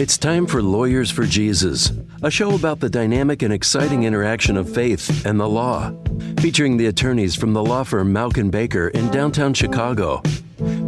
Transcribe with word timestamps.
It's 0.00 0.16
time 0.16 0.46
for 0.46 0.62
Lawyers 0.62 1.10
for 1.10 1.26
Jesus, 1.26 1.92
a 2.22 2.30
show 2.30 2.54
about 2.54 2.80
the 2.80 2.88
dynamic 2.88 3.42
and 3.42 3.52
exciting 3.52 4.04
interaction 4.04 4.56
of 4.56 4.72
faith 4.72 5.26
and 5.26 5.38
the 5.38 5.46
law, 5.46 5.92
featuring 6.38 6.78
the 6.78 6.86
attorneys 6.86 7.36
from 7.36 7.52
the 7.52 7.62
law 7.62 7.84
firm 7.84 8.10
Mauck 8.10 8.50
Baker 8.50 8.88
in 8.88 9.10
downtown 9.10 9.52
Chicago. 9.52 10.22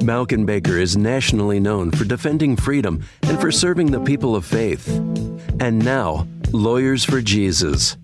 Mauck 0.00 0.46
Baker 0.46 0.78
is 0.78 0.96
nationally 0.96 1.60
known 1.60 1.90
for 1.90 2.06
defending 2.06 2.56
freedom 2.56 3.02
and 3.24 3.38
for 3.38 3.52
serving 3.52 3.90
the 3.90 4.00
people 4.00 4.34
of 4.34 4.46
faith. 4.46 4.88
And 5.60 5.84
now, 5.84 6.26
Lawyers 6.50 7.04
for 7.04 7.20
Jesus. 7.20 7.98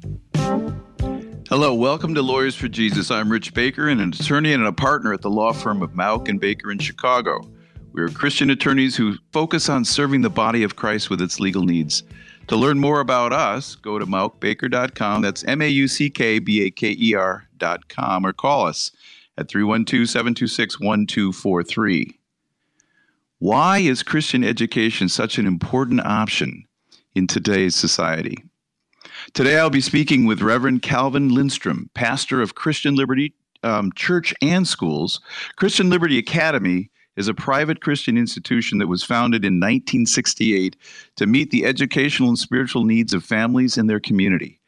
Hello, 1.49 1.73
welcome 1.73 2.15
to 2.17 2.21
Lawyers 2.21 2.55
for 2.55 2.69
Jesus. 2.69 3.11
I'm 3.11 3.33
Rich 3.33 3.55
Baker, 3.55 3.89
and 3.89 4.03
an 4.03 4.11
attorney 4.11 4.53
and 4.53 4.67
a 4.67 4.73
partner 4.73 5.15
at 5.15 5.23
the 5.23 5.31
law 5.31 5.55
firm 5.55 5.81
of 5.81 5.93
Mauck 5.93 6.39
Baker 6.39 6.71
in 6.71 6.79
Chicago. 6.79 7.49
We 7.93 8.03
are 8.03 8.09
Christian 8.09 8.51
attorneys 8.51 8.97
who 8.97 9.17
focus 9.33 9.69
on 9.69 9.85
serving 9.85 10.21
the 10.21 10.31
body 10.31 10.63
of 10.63 10.77
Christ 10.77 11.11
with 11.11 11.23
its 11.23 11.41
legal 11.41 11.65
needs. 11.65 12.03
To 12.49 12.57
learn 12.57 12.79
more 12.79 13.01
about 13.01 13.33
us, 13.33 13.75
go 13.75 13.99
to 13.99 14.07
mauckbaker.com. 14.07 15.23
That's 15.23 15.45
M 15.45 15.63
A 15.63 15.69
U 15.69 15.89
C 15.89 16.11
K 16.11 16.39
B 16.39 16.65
A 16.67 16.71
K 16.71 16.97
E 16.99 17.15
R.com 17.15 18.27
or 18.27 18.33
call 18.33 18.67
us 18.67 18.91
at 19.37 19.49
312 19.49 20.09
726 20.09 20.81
1243. 20.81 22.19
Why 23.39 23.79
is 23.79 24.03
Christian 24.03 24.45
education 24.45 25.09
such 25.09 25.39
an 25.39 25.47
important 25.47 26.01
option 26.01 26.65
in 27.15 27.27
today's 27.27 27.75
society? 27.75 28.37
Today 29.33 29.59
I'll 29.59 29.71
be 29.71 29.81
speaking 29.81 30.25
with 30.25 30.43
Reverend 30.43 30.83
Calvin 30.83 31.35
Lindstrom, 31.35 31.91
pastor 31.95 32.43
of 32.43 32.55
Christian 32.55 32.95
Liberty 32.95 33.35
um, 33.63 33.93
Church 33.93 34.35
and 34.43 34.67
Schools. 34.67 35.21
Christian 35.57 35.91
Liberty 35.91 36.19
Academy 36.19 36.91
is 37.19 37.27
a 37.27 37.35
private 37.35 37.81
Christian 37.81 38.17
institution 38.17 38.79
that 38.79 38.87
was 38.87 39.03
founded 39.03 39.45
in 39.45 39.55
1968 39.55 40.77
to 41.17 41.27
meet 41.27 41.51
the 41.51 41.65
educational 41.65 42.29
and 42.29 42.39
spiritual 42.39 42.85
needs 42.85 43.13
of 43.13 43.25
families 43.25 43.77
in 43.77 43.89
their 43.89 43.99
community. 43.99 44.61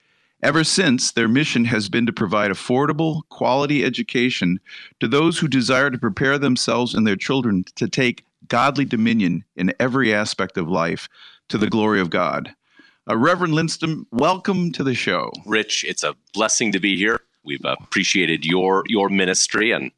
Ever 0.42 0.64
since, 0.64 1.12
their 1.12 1.28
mission 1.28 1.64
has 1.66 1.88
been 1.88 2.06
to 2.06 2.12
provide 2.12 2.50
affordable, 2.50 3.22
quality 3.28 3.84
education 3.84 4.58
to 4.98 5.06
those 5.06 5.38
who 5.38 5.46
desire 5.46 5.90
to 5.90 5.98
prepare 5.98 6.38
themselves 6.38 6.92
and 6.92 7.06
their 7.06 7.14
children 7.14 7.64
to 7.76 7.86
take 7.86 8.24
godly 8.48 8.84
dominion 8.84 9.44
in 9.54 9.72
every 9.78 10.12
aspect 10.12 10.58
of 10.58 10.68
life 10.68 11.08
to 11.50 11.56
the 11.56 11.70
glory 11.70 12.00
of 12.00 12.10
God. 12.10 12.52
Uh, 13.08 13.16
Reverend 13.16 13.54
Lindstrom, 13.54 14.08
welcome 14.10 14.72
to 14.72 14.82
the 14.82 14.94
show. 14.94 15.30
Rich, 15.46 15.84
it's 15.86 16.02
a 16.02 16.16
blessing 16.34 16.72
to 16.72 16.80
be 16.80 16.96
here. 16.96 17.20
We've 17.44 17.64
appreciated 17.64 18.44
your 18.44 18.82
your 18.88 19.08
ministry 19.08 19.70
and 19.70 19.92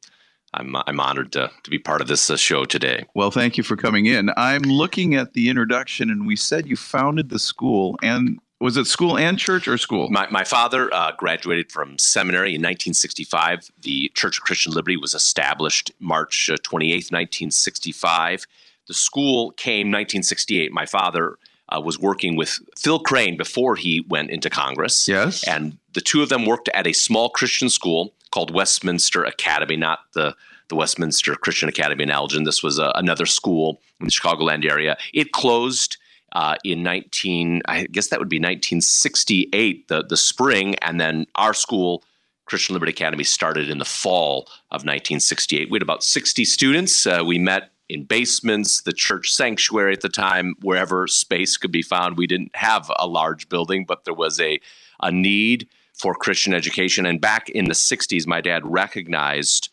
I'm, 0.53 0.75
I'm 0.87 0.99
honored 0.99 1.31
to, 1.33 1.51
to 1.63 1.69
be 1.69 1.79
part 1.79 2.01
of 2.01 2.07
this 2.07 2.29
uh, 2.29 2.37
show 2.37 2.65
today. 2.65 3.05
Well, 3.13 3.31
thank 3.31 3.57
you 3.57 3.63
for 3.63 3.75
coming 3.75 4.05
in. 4.05 4.31
I'm 4.37 4.63
looking 4.63 5.15
at 5.15 5.33
the 5.33 5.49
introduction, 5.49 6.09
and 6.09 6.27
we 6.27 6.35
said 6.35 6.67
you 6.67 6.75
founded 6.75 7.29
the 7.29 7.39
school, 7.39 7.97
and 8.03 8.39
was 8.59 8.77
it 8.77 8.87
school 8.87 9.17
and 9.17 9.37
church 9.37 9.67
or 9.67 9.77
school? 9.77 10.09
My, 10.09 10.27
my 10.29 10.43
father 10.43 10.93
uh, 10.93 11.11
graduated 11.17 11.71
from 11.71 11.97
seminary 11.97 12.49
in 12.49 12.61
1965. 12.61 13.69
The 13.81 14.09
Church 14.15 14.37
of 14.37 14.43
Christian 14.43 14.71
Liberty 14.71 14.95
was 14.95 15.13
established 15.13 15.91
March 15.99 16.49
uh, 16.49 16.55
28, 16.63 16.95
1965. 16.95 18.45
The 18.87 18.93
school 18.93 19.51
came 19.51 19.87
1968. 19.87 20.71
My 20.71 20.85
father 20.85 21.37
uh, 21.69 21.81
was 21.81 21.99
working 21.99 22.35
with 22.35 22.59
Phil 22.77 22.99
Crane 22.99 23.37
before 23.37 23.75
he 23.75 24.05
went 24.07 24.29
into 24.29 24.49
Congress. 24.49 25.07
Yes. 25.07 25.45
And 25.47 25.77
the 25.93 26.01
two 26.01 26.21
of 26.21 26.29
them 26.29 26.45
worked 26.45 26.69
at 26.73 26.87
a 26.87 26.93
small 26.93 27.29
Christian 27.29 27.69
school 27.69 28.13
called 28.33 28.51
Westminster 28.51 29.23
Academy, 29.23 29.77
not 29.77 29.99
the 30.13 30.35
the 30.69 30.75
Westminster 30.75 31.35
Christian 31.35 31.69
Academy 31.69 32.03
in 32.03 32.09
Elgin. 32.09 32.45
This 32.45 32.63
was 32.63 32.79
uh, 32.79 32.91
another 32.95 33.27
school 33.27 33.79
in 33.99 34.07
the 34.07 34.11
Chicagoland 34.11 34.67
area. 34.67 34.97
It 35.13 35.33
closed 35.33 35.97
uh, 36.31 36.55
in 36.63 36.81
19, 36.81 37.61
I 37.67 37.85
guess 37.91 38.07
that 38.07 38.17
would 38.17 38.29
be 38.29 38.39
1968, 38.39 39.87
the 39.87 40.03
the 40.03 40.17
spring, 40.17 40.75
and 40.75 40.99
then 40.99 41.27
our 41.35 41.53
school. 41.53 42.03
Christian 42.45 42.73
Liberty 42.73 42.91
Academy 42.91 43.23
started 43.23 43.69
in 43.69 43.77
the 43.77 43.85
fall 43.85 44.49
of 44.69 44.83
1968. 44.83 45.71
We 45.71 45.77
had 45.77 45.81
about 45.81 46.03
60 46.03 46.43
students. 46.43 47.07
Uh, 47.07 47.23
we 47.25 47.39
met 47.39 47.71
in 47.87 48.03
basements, 48.03 48.81
the 48.81 48.91
church 48.91 49.31
sanctuary 49.31 49.93
at 49.93 50.01
the 50.01 50.09
time, 50.09 50.55
wherever 50.61 51.07
space 51.07 51.55
could 51.55 51.71
be 51.71 51.81
found. 51.81 52.17
We 52.17 52.27
didn't 52.27 52.53
have 52.53 52.91
a 52.99 53.07
large 53.07 53.47
building, 53.47 53.85
but 53.85 54.03
there 54.03 54.13
was 54.13 54.41
a, 54.41 54.59
a 55.01 55.09
need 55.09 55.69
for 55.93 56.13
Christian 56.15 56.53
education. 56.53 57.05
And 57.05 57.21
back 57.21 57.49
in 57.49 57.65
the 57.65 57.73
60s, 57.73 58.27
my 58.27 58.41
dad 58.41 58.61
recognized 58.65 59.69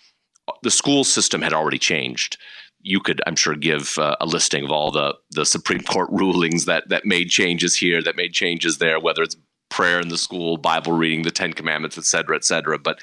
the 0.63 0.71
school 0.71 1.05
system 1.05 1.43
had 1.43 1.53
already 1.53 1.79
changed. 1.79 2.37
You 2.83 3.01
could, 3.01 3.21
I'm 3.27 3.37
sure, 3.37 3.55
give 3.55 3.99
uh, 3.99 4.17
a 4.21 4.27
listing 4.27 4.65
of 4.65 4.71
all 4.71 4.91
the, 4.91 5.15
the 5.31 5.47
Supreme 5.47 5.83
Court 5.83 6.09
rulings 6.13 6.65
that, 6.65 6.89
that 6.89 7.05
made 7.05 7.31
changes 7.31 7.77
here, 7.77 8.03
that 8.03 8.17
made 8.17 8.33
changes 8.33 8.79
there, 8.79 8.99
whether 8.99 9.23
it's 9.23 9.37
prayer 9.71 10.01
in 10.01 10.09
the 10.09 10.19
school, 10.19 10.57
Bible 10.57 10.93
reading, 10.93 11.23
the 11.23 11.31
Ten 11.31 11.53
Commandments, 11.53 11.97
et 11.97 12.05
cetera, 12.05 12.37
et 12.37 12.45
cetera. 12.45 12.79
But 12.79 13.01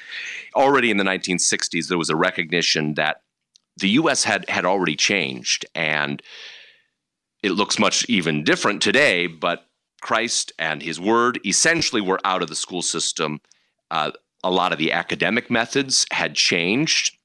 already 0.54 0.90
in 0.90 0.98
the 0.98 1.04
1960s, 1.04 1.88
there 1.88 1.98
was 1.98 2.10
a 2.10 2.16
recognition 2.16 2.94
that 2.94 3.22
the 3.78 3.90
U.S. 3.90 4.24
had 4.24 4.48
had 4.48 4.64
already 4.64 4.96
changed, 4.96 5.64
and 5.74 6.22
it 7.42 7.52
looks 7.52 7.78
much 7.78 8.04
even 8.08 8.44
different 8.44 8.82
today. 8.82 9.26
But 9.26 9.67
Christ 10.00 10.52
and 10.58 10.82
His 10.82 11.00
Word 11.00 11.40
essentially 11.44 12.00
were 12.00 12.20
out 12.24 12.42
of 12.42 12.48
the 12.48 12.56
school 12.56 12.82
system. 12.82 13.40
Uh, 13.90 14.12
a 14.44 14.50
lot 14.50 14.72
of 14.72 14.78
the 14.78 14.92
academic 14.92 15.50
methods 15.50 16.06
had 16.10 16.34
changed. 16.34 17.16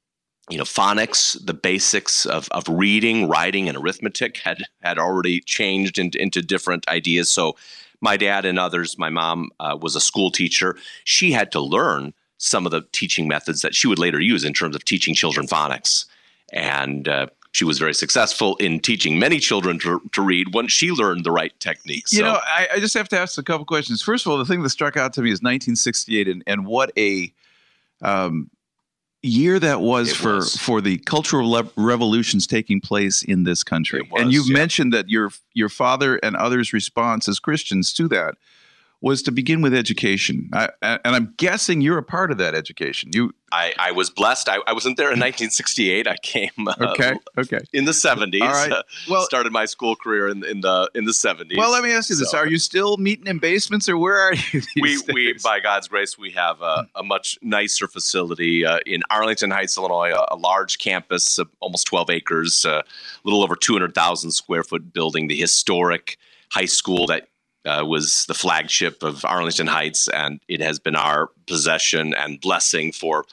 You 0.49 0.57
know, 0.57 0.65
phonics, 0.65 1.37
the 1.45 1.53
basics 1.53 2.25
of, 2.25 2.49
of 2.51 2.67
reading, 2.67 3.29
writing, 3.29 3.69
and 3.69 3.77
arithmetic 3.77 4.37
had 4.37 4.63
had 4.81 4.99
already 4.99 5.39
changed 5.39 5.97
into, 5.97 6.21
into 6.21 6.41
different 6.41 6.85
ideas. 6.89 7.31
So, 7.31 7.55
my 8.01 8.17
dad 8.17 8.43
and 8.43 8.59
others, 8.59 8.97
my 8.97 9.09
mom 9.09 9.51
uh, 9.61 9.77
was 9.79 9.95
a 9.95 10.01
school 10.01 10.31
teacher. 10.31 10.75
She 11.05 11.31
had 11.31 11.51
to 11.53 11.61
learn 11.61 12.13
some 12.37 12.65
of 12.65 12.73
the 12.73 12.81
teaching 12.91 13.25
methods 13.25 13.61
that 13.61 13.73
she 13.73 13.87
would 13.87 13.99
later 13.99 14.19
use 14.19 14.43
in 14.43 14.53
terms 14.53 14.75
of 14.75 14.83
teaching 14.83 15.15
children 15.15 15.47
phonics. 15.47 16.05
And 16.51 17.07
uh, 17.07 17.27
she 17.53 17.63
was 17.63 17.77
very 17.77 17.93
successful 17.93 18.55
in 18.57 18.79
teaching 18.79 19.19
many 19.19 19.39
children 19.39 19.77
to, 19.79 20.01
to 20.11 20.21
read 20.23 20.53
once 20.53 20.71
she 20.71 20.89
learned 20.89 21.23
the 21.23 21.31
right 21.31 21.57
techniques. 21.59 22.11
You 22.11 22.23
know, 22.23 22.39
I, 22.43 22.67
I, 22.73 22.79
just 22.79 22.95
have 22.95 23.07
to 23.09 23.19
ask 23.19 23.37
a 23.37 23.43
couple 23.43 23.63
questions. 23.63 24.01
First 24.01 24.25
of 24.25 24.31
all, 24.31 24.39
the 24.39 24.45
thing 24.45 24.63
that 24.63 24.69
struck 24.69 24.97
out 24.97 25.13
to 25.13 25.21
me 25.21 25.29
is 25.29 25.37
1968, 25.37 26.27
and, 26.27 26.43
and 26.47 26.65
what 26.65 26.91
a 26.97 27.31
um, 28.01 28.49
year 29.21 29.59
that 29.59 29.81
was 29.81 30.13
for 30.15 30.37
was. 30.37 30.57
for 30.57 30.81
the 30.81 30.97
cultural 30.97 31.47
le- 31.47 31.69
revolutions 31.77 32.47
taking 32.47 32.81
place 32.81 33.21
in 33.21 33.43
this 33.43 33.63
country. 33.63 34.01
Was, 34.11 34.23
and 34.23 34.33
you've 34.33 34.49
yeah. 34.49 34.57
mentioned 34.57 34.91
that 34.93 35.09
your 35.09 35.31
your 35.53 35.69
father 35.69 36.17
and 36.17 36.35
others' 36.35 36.73
response 36.73 37.27
as 37.27 37.39
Christians 37.39 37.93
to 37.93 38.07
that 38.07 38.35
was 39.03 39.21
to 39.21 39.33
begin 39.33 39.61
with 39.61 39.73
education. 39.73 40.49
I, 40.53 40.69
and 40.81 40.99
I'm 41.03 41.33
guessing 41.35 41.81
you're 41.81 41.97
a 41.97 42.03
part 42.03 42.31
of 42.31 42.37
that 42.37 42.55
education. 42.55 43.11
You, 43.13 43.33
I, 43.51 43.73
I 43.77 43.91
was 43.91 44.09
blessed. 44.09 44.47
I, 44.47 44.59
I, 44.65 44.71
wasn't 44.71 44.95
there 44.95 45.07
in 45.07 45.19
1968. 45.19 46.07
I 46.07 46.15
came 46.23 46.49
uh, 46.65 46.73
okay, 46.79 47.13
okay, 47.37 47.59
in 47.73 47.83
the 47.83 47.91
70s. 47.91 48.41
All 48.41 48.47
right. 48.47 48.71
Uh, 48.71 48.83
well, 49.09 49.23
started 49.23 49.51
my 49.51 49.65
school 49.65 49.97
career 49.97 50.29
in, 50.29 50.45
in 50.45 50.61
the 50.61 50.89
in 50.95 51.03
the 51.03 51.11
70s. 51.11 51.57
Well, 51.57 51.69
let 51.69 51.83
me 51.83 51.91
ask 51.91 52.09
you 52.09 52.15
this: 52.15 52.33
Are 52.33 52.47
you 52.47 52.57
still 52.57 52.95
meeting 52.95 53.27
in 53.27 53.39
basements, 53.39 53.89
or 53.89 53.97
where 53.97 54.17
are 54.17 54.33
you? 54.33 54.61
we 54.81 54.95
days? 54.95 55.03
we 55.13 55.33
by 55.43 55.59
God's 55.59 55.89
grace 55.89 56.17
we 56.17 56.31
have 56.31 56.61
a, 56.61 56.87
a 56.95 57.03
much 57.03 57.37
nicer 57.41 57.89
facility 57.89 58.65
uh, 58.65 58.79
in 58.85 59.03
Arlington 59.09 59.51
Heights, 59.51 59.77
Illinois, 59.77 60.13
a, 60.13 60.25
a 60.33 60.37
large 60.37 60.77
campus, 60.77 61.37
of 61.37 61.49
almost 61.59 61.87
12 61.87 62.09
acres, 62.09 62.63
uh, 62.63 62.81
a 62.81 62.83
little 63.25 63.43
over 63.43 63.57
200,000 63.57 64.31
square 64.31 64.63
foot 64.63 64.93
building, 64.93 65.27
the 65.27 65.35
historic 65.35 66.17
high 66.51 66.65
school 66.65 67.05
that 67.07 67.27
uh, 67.65 67.83
was 67.85 68.25
the 68.25 68.33
flagship 68.33 69.03
of 69.03 69.23
Arlington 69.25 69.67
Heights, 69.67 70.07
and 70.07 70.39
it 70.47 70.61
has 70.61 70.79
been 70.79 70.95
our 70.95 71.29
possession 71.47 72.13
and 72.13 72.39
blessing 72.39 72.91
for 72.91 73.25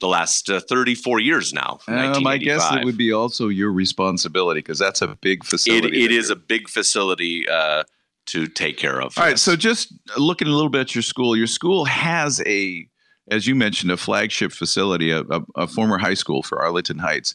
the 0.00 0.08
last 0.08 0.50
uh, 0.50 0.60
34 0.60 1.20
years 1.20 1.52
now. 1.52 1.78
My 1.88 2.38
guess 2.38 2.72
it 2.72 2.84
would 2.84 2.98
be 2.98 3.12
also 3.12 3.48
your 3.48 3.72
responsibility 3.72 4.58
because 4.58 4.78
that's 4.78 5.02
a 5.02 5.08
big 5.20 5.44
facility. 5.44 6.04
it, 6.04 6.10
it 6.10 6.14
is 6.14 6.30
a 6.30 6.36
big 6.36 6.68
facility 6.68 7.48
uh, 7.48 7.84
to 8.26 8.46
take 8.46 8.76
care 8.76 9.00
of. 9.00 9.16
All 9.18 9.24
right, 9.24 9.38
so 9.38 9.56
just 9.56 9.92
looking 10.16 10.48
a 10.48 10.50
little 10.50 10.68
bit 10.68 10.82
at 10.82 10.94
your 10.94 11.02
school, 11.02 11.36
your 11.36 11.46
school 11.46 11.84
has 11.84 12.42
a, 12.46 12.86
as 13.30 13.46
you 13.46 13.54
mentioned, 13.54 13.92
a 13.92 13.96
flagship 13.96 14.52
facility, 14.52 15.10
a, 15.10 15.20
a, 15.20 15.42
a 15.56 15.66
former 15.66 15.98
high 15.98 16.14
school 16.14 16.42
for 16.42 16.60
Arlington 16.62 16.98
Heights, 16.98 17.34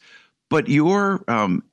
but 0.50 0.68
your 0.68 1.24
um, 1.28 1.64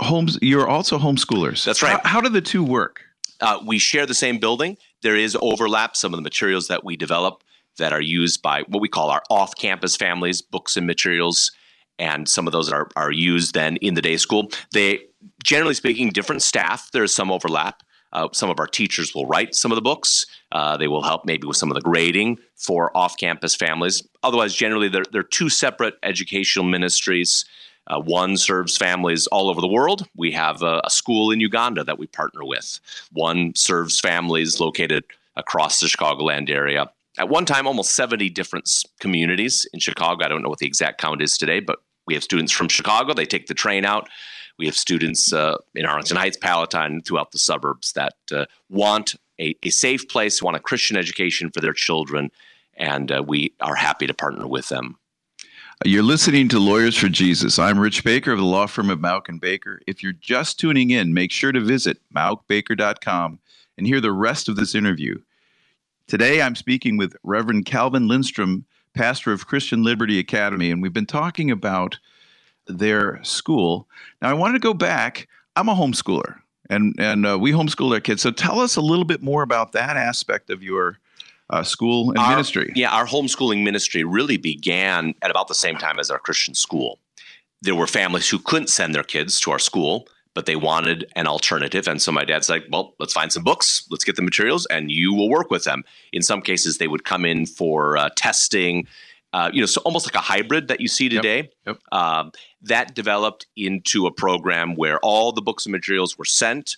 homes, 0.00 0.38
you're 0.42 0.68
also 0.68 0.98
homeschoolers. 0.98 1.64
That's 1.64 1.82
right. 1.82 2.00
How, 2.02 2.08
how 2.08 2.20
do 2.20 2.28
the 2.28 2.40
two 2.40 2.64
work? 2.64 3.02
Uh, 3.40 3.58
we 3.64 3.78
share 3.78 4.06
the 4.06 4.14
same 4.14 4.38
building. 4.38 4.76
There 5.02 5.16
is 5.16 5.36
overlap. 5.40 5.96
Some 5.96 6.12
of 6.12 6.18
the 6.18 6.22
materials 6.22 6.68
that 6.68 6.84
we 6.84 6.96
develop 6.96 7.42
that 7.78 7.92
are 7.92 8.00
used 8.00 8.42
by 8.42 8.62
what 8.68 8.80
we 8.80 8.88
call 8.88 9.10
our 9.10 9.22
off-campus 9.30 9.96
families, 9.96 10.40
books 10.40 10.76
and 10.76 10.86
materials, 10.86 11.52
and 11.98 12.28
some 12.28 12.46
of 12.46 12.52
those 12.52 12.72
are, 12.72 12.88
are 12.96 13.12
used 13.12 13.54
then 13.54 13.76
in 13.76 13.94
the 13.94 14.02
day 14.02 14.16
school. 14.16 14.50
They, 14.72 15.00
generally 15.44 15.74
speaking, 15.74 16.10
different 16.10 16.42
staff. 16.42 16.90
There's 16.92 17.14
some 17.14 17.30
overlap. 17.30 17.82
Uh, 18.12 18.28
some 18.32 18.48
of 18.48 18.58
our 18.58 18.66
teachers 18.66 19.14
will 19.14 19.26
write 19.26 19.54
some 19.54 19.72
of 19.72 19.76
the 19.76 19.82
books. 19.82 20.24
Uh, 20.52 20.76
they 20.76 20.88
will 20.88 21.02
help 21.02 21.24
maybe 21.26 21.46
with 21.46 21.56
some 21.56 21.70
of 21.70 21.74
the 21.74 21.80
grading 21.82 22.38
for 22.54 22.96
off-campus 22.96 23.54
families. 23.54 24.02
Otherwise, 24.22 24.54
generally, 24.54 24.88
they're, 24.88 25.04
they're 25.12 25.22
two 25.22 25.50
separate 25.50 25.94
educational 26.02 26.64
ministries 26.64 27.44
Uh, 27.86 28.00
one 28.00 28.36
serves 28.36 28.76
families 28.76 29.26
all 29.28 29.48
over 29.48 29.60
the 29.60 29.68
world. 29.68 30.08
We 30.16 30.32
have 30.32 30.62
a, 30.62 30.80
a, 30.84 30.90
school 30.90 31.30
in 31.30 31.40
Uganda 31.40 31.84
that 31.84 31.98
we 31.98 32.06
partner 32.08 32.44
with. 32.44 32.80
One 33.12 33.54
serves 33.54 34.00
families 34.00 34.58
located 34.58 35.04
across 35.36 35.80
the 35.80 35.86
Chicagoland 35.86 36.50
area. 36.50 36.90
At 37.18 37.28
one 37.28 37.44
time, 37.44 37.66
almost 37.66 37.94
70 37.94 38.28
different 38.30 38.70
communities 39.00 39.66
in 39.72 39.80
Chicago. 39.80 40.24
I 40.24 40.28
don't 40.28 40.42
know 40.42 40.48
what 40.48 40.58
the 40.58 40.66
exact 40.66 41.00
count 41.00 41.22
is 41.22 41.38
today, 41.38 41.60
but 41.60 41.78
we 42.06 42.14
have 42.14 42.24
students 42.24 42.52
from 42.52 42.68
Chicago. 42.68 43.14
They 43.14 43.26
take 43.26 43.46
the 43.46 43.54
train 43.54 43.84
out. 43.84 44.08
We 44.58 44.66
have 44.66 44.76
students 44.76 45.32
uh, 45.32 45.56
in 45.74 45.86
Arlington 45.86 46.16
Heights, 46.16 46.36
Palatine, 46.36 47.02
throughout 47.02 47.32
the 47.32 47.38
suburbs 47.38 47.92
that 47.92 48.14
uh, 48.32 48.46
want 48.68 49.14
a, 49.38 49.54
a, 49.62 49.70
safe 49.70 50.08
place, 50.08 50.42
want 50.42 50.56
a 50.56 50.60
Christian 50.60 50.96
education 50.96 51.50
for 51.50 51.60
their 51.60 51.74
children, 51.74 52.30
and 52.74 53.12
uh, 53.12 53.22
we 53.26 53.52
are 53.60 53.74
happy 53.74 54.06
to 54.06 54.14
partner 54.14 54.46
with 54.46 54.68
them. 54.70 54.98
You're 55.84 56.02
listening 56.02 56.48
to 56.48 56.58
Lawyers 56.58 56.96
for 56.96 57.10
Jesus. 57.10 57.58
I'm 57.58 57.78
Rich 57.78 58.02
Baker 58.02 58.32
of 58.32 58.38
the 58.38 58.44
law 58.44 58.66
firm 58.66 58.88
of 58.88 58.98
Mauck 58.98 59.28
and 59.28 59.38
Baker. 59.38 59.82
If 59.86 60.02
you're 60.02 60.14
just 60.14 60.58
tuning 60.58 60.90
in, 60.90 61.12
make 61.12 61.30
sure 61.30 61.52
to 61.52 61.60
visit 61.60 61.98
mauckbaker.com 62.14 63.38
and 63.76 63.86
hear 63.86 64.00
the 64.00 64.10
rest 64.10 64.48
of 64.48 64.56
this 64.56 64.74
interview. 64.74 65.20
Today, 66.08 66.40
I'm 66.40 66.56
speaking 66.56 66.96
with 66.96 67.14
Reverend 67.22 67.66
Calvin 67.66 68.08
Lindstrom, 68.08 68.64
pastor 68.94 69.32
of 69.32 69.46
Christian 69.46 69.84
Liberty 69.84 70.18
Academy, 70.18 70.70
and 70.70 70.80
we've 70.80 70.94
been 70.94 71.04
talking 71.04 71.50
about 71.50 71.98
their 72.66 73.22
school. 73.22 73.86
Now, 74.22 74.30
I 74.30 74.34
wanted 74.34 74.54
to 74.54 74.66
go 74.66 74.74
back. 74.74 75.28
I'm 75.56 75.68
a 75.68 75.74
homeschooler, 75.74 76.36
and 76.70 76.94
and 76.98 77.26
uh, 77.26 77.38
we 77.38 77.52
homeschool 77.52 77.92
our 77.92 78.00
kids. 78.00 78.22
So, 78.22 78.30
tell 78.30 78.60
us 78.60 78.76
a 78.76 78.80
little 78.80 79.04
bit 79.04 79.22
more 79.22 79.42
about 79.42 79.72
that 79.72 79.98
aspect 79.98 80.48
of 80.48 80.62
your 80.62 80.98
uh, 81.50 81.62
school 81.62 82.10
and 82.10 82.18
our, 82.18 82.30
ministry. 82.30 82.72
Yeah, 82.74 82.90
our 82.90 83.06
homeschooling 83.06 83.62
ministry 83.62 84.04
really 84.04 84.36
began 84.36 85.14
at 85.22 85.30
about 85.30 85.48
the 85.48 85.54
same 85.54 85.76
time 85.76 85.98
as 85.98 86.10
our 86.10 86.18
Christian 86.18 86.54
school. 86.54 86.98
There 87.62 87.74
were 87.74 87.86
families 87.86 88.28
who 88.28 88.38
couldn't 88.38 88.68
send 88.68 88.94
their 88.94 89.02
kids 89.02 89.40
to 89.40 89.50
our 89.50 89.58
school, 89.58 90.08
but 90.34 90.46
they 90.46 90.56
wanted 90.56 91.10
an 91.16 91.26
alternative. 91.26 91.88
And 91.88 92.02
so 92.02 92.12
my 92.12 92.24
dad's 92.24 92.48
like, 92.48 92.64
well, 92.70 92.94
let's 92.98 93.14
find 93.14 93.32
some 93.32 93.42
books, 93.42 93.86
let's 93.90 94.04
get 94.04 94.16
the 94.16 94.22
materials, 94.22 94.66
and 94.66 94.90
you 94.90 95.14
will 95.14 95.30
work 95.30 95.50
with 95.50 95.64
them. 95.64 95.82
In 96.12 96.22
some 96.22 96.42
cases, 96.42 96.78
they 96.78 96.88
would 96.88 97.04
come 97.04 97.24
in 97.24 97.46
for 97.46 97.96
uh, 97.96 98.10
testing. 98.16 98.86
Uh, 99.32 99.50
you 99.52 99.60
know, 99.60 99.66
so 99.66 99.80
almost 99.84 100.06
like 100.06 100.14
a 100.14 100.24
hybrid 100.24 100.68
that 100.68 100.80
you 100.80 100.88
see 100.88 101.08
today. 101.08 101.36
Yep, 101.38 101.52
yep. 101.66 101.78
Um, 101.92 102.32
that 102.62 102.94
developed 102.94 103.46
into 103.56 104.06
a 104.06 104.10
program 104.10 104.74
where 104.74 104.98
all 104.98 105.32
the 105.32 105.42
books 105.42 105.64
and 105.64 105.72
materials 105.72 106.18
were 106.18 106.24
sent, 106.24 106.76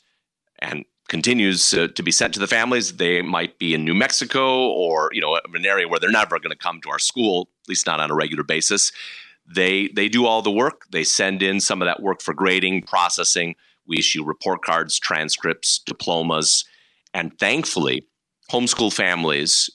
and 0.61 0.85
continues 1.09 1.75
uh, 1.75 1.89
to 1.95 2.03
be 2.03 2.11
sent 2.11 2.35
to 2.35 2.41
the 2.41 2.47
families. 2.47 2.97
They 2.97 3.23
might 3.23 3.59
be 3.59 3.75
in 3.75 3.85
New 3.85 3.95
Mexico 3.95 4.69
or 4.69 5.11
you 5.13 5.21
know 5.21 5.39
an 5.53 5.67
area 5.67 5.89
where 5.89 5.99
they're 5.99 6.11
never 6.11 6.39
going 6.39 6.51
to 6.51 6.57
come 6.57 6.81
to 6.83 6.91
our 6.91 6.99
school, 6.99 7.49
at 7.65 7.69
least 7.69 7.87
not 7.87 8.01
on 8.01 8.11
a 8.11 8.15
regular 8.15 8.45
basis. 8.45 8.93
They 9.47 9.89
they 9.89 10.09
do 10.09 10.27
all 10.27 10.43
the 10.43 10.51
work. 10.51 10.83
They 10.91 11.05
send 11.05 11.43
in 11.43 11.61
some 11.61 11.83
of 11.83 11.87
that 11.87 12.03
work 12.03 12.23
for 12.23 12.35
grading, 12.35 12.83
processing. 12.83 13.57
We 13.87 13.99
issue 13.99 14.23
report 14.23 14.63
cards, 14.63 14.99
transcripts, 14.99 15.79
diplomas, 15.79 16.65
and 17.15 17.37
thankfully, 17.39 18.07
homeschool 18.51 18.93
families 18.93 19.71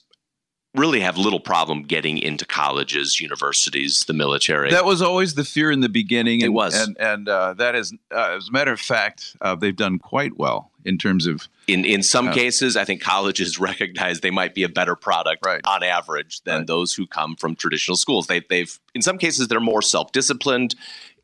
really 0.74 1.00
have 1.00 1.16
little 1.16 1.40
problem 1.40 1.82
getting 1.82 2.18
into 2.18 2.44
colleges, 2.44 3.20
universities, 3.20 4.04
the 4.04 4.12
military. 4.12 4.70
That 4.70 4.84
was 4.84 5.00
always 5.00 5.34
the 5.34 5.44
fear 5.44 5.70
in 5.70 5.80
the 5.80 5.88
beginning. 5.88 6.42
And, 6.42 6.50
it 6.50 6.52
was, 6.54 6.74
and 6.74 6.96
and 6.98 7.28
uh, 7.28 7.54
that 7.54 7.74
is, 7.74 7.94
uh, 8.14 8.36
as 8.36 8.48
a 8.48 8.52
matter 8.52 8.72
of 8.72 8.80
fact, 8.80 9.36
uh, 9.40 9.54
they've 9.54 9.76
done 9.76 9.98
quite 9.98 10.36
well 10.36 10.70
in 10.84 10.98
terms 10.98 11.26
of. 11.26 11.48
In 11.66 11.84
in 11.84 12.02
some 12.02 12.28
uh, 12.28 12.34
cases, 12.34 12.76
I 12.76 12.84
think 12.84 13.00
colleges 13.00 13.58
recognize 13.60 14.20
they 14.20 14.30
might 14.30 14.54
be 14.54 14.64
a 14.64 14.68
better 14.68 14.96
product 14.96 15.46
right. 15.46 15.60
on 15.64 15.82
average 15.82 16.42
than 16.42 16.58
right. 16.58 16.66
those 16.66 16.94
who 16.94 17.06
come 17.06 17.36
from 17.36 17.54
traditional 17.54 17.96
schools. 17.96 18.26
They 18.26 18.40
they've 18.50 18.78
in 18.94 19.02
some 19.02 19.18
cases 19.18 19.48
they're 19.48 19.60
more 19.60 19.82
self 19.82 20.12
disciplined, 20.12 20.74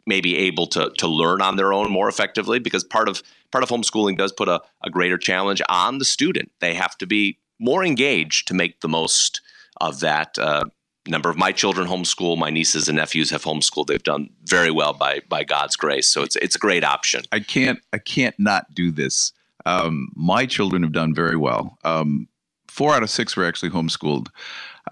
maybe 0.06 0.36
able 0.36 0.66
to 0.68 0.90
to 0.98 1.08
learn 1.08 1.42
on 1.42 1.56
their 1.56 1.72
own 1.72 1.90
more 1.90 2.08
effectively 2.08 2.58
because 2.58 2.84
part 2.84 3.08
of 3.08 3.22
part 3.50 3.64
of 3.64 3.70
homeschooling 3.70 4.16
does 4.16 4.32
put 4.32 4.48
a, 4.48 4.62
a 4.84 4.90
greater 4.90 5.18
challenge 5.18 5.60
on 5.68 5.98
the 5.98 6.04
student. 6.04 6.52
They 6.60 6.74
have 6.74 6.96
to 6.98 7.06
be 7.06 7.38
more 7.60 7.84
engaged 7.84 8.48
to 8.48 8.54
make 8.54 8.80
the 8.80 8.88
most 8.88 9.40
of 9.80 10.00
that. 10.00 10.38
Uh, 10.38 10.64
number 11.06 11.30
of 11.30 11.36
my 11.36 11.52
children 11.52 11.88
homeschool. 11.88 12.36
My 12.36 12.50
nieces 12.50 12.88
and 12.88 12.96
nephews 12.96 13.30
have 13.30 13.42
homeschooled. 13.42 13.86
They've 13.86 14.02
done 14.02 14.30
very 14.44 14.70
well 14.70 14.92
by 14.92 15.20
by 15.28 15.44
God's 15.44 15.76
grace. 15.76 16.08
So 16.08 16.22
it's 16.22 16.36
it's 16.36 16.56
a 16.56 16.58
great 16.58 16.84
option. 16.84 17.22
I 17.32 17.40
can't 17.40 17.80
I 17.92 17.98
can't 17.98 18.38
not 18.38 18.74
do 18.74 18.90
this. 18.90 19.32
Um, 19.66 20.10
my 20.14 20.46
children 20.46 20.82
have 20.82 20.92
done 20.92 21.14
very 21.14 21.36
well. 21.36 21.78
Um, 21.84 22.28
four 22.68 22.94
out 22.94 23.02
of 23.02 23.10
six 23.10 23.36
were 23.36 23.44
actually 23.44 23.70
homeschooled. 23.70 24.28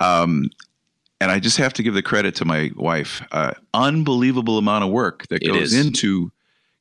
Um, 0.00 0.50
and 1.20 1.30
I 1.30 1.40
just 1.40 1.56
have 1.56 1.72
to 1.74 1.82
give 1.82 1.94
the 1.94 2.02
credit 2.02 2.34
to 2.36 2.44
my 2.44 2.70
wife. 2.76 3.22
Uh, 3.32 3.52
unbelievable 3.74 4.58
amount 4.58 4.84
of 4.84 4.90
work 4.90 5.26
that 5.28 5.44
goes 5.44 5.74
into 5.74 6.30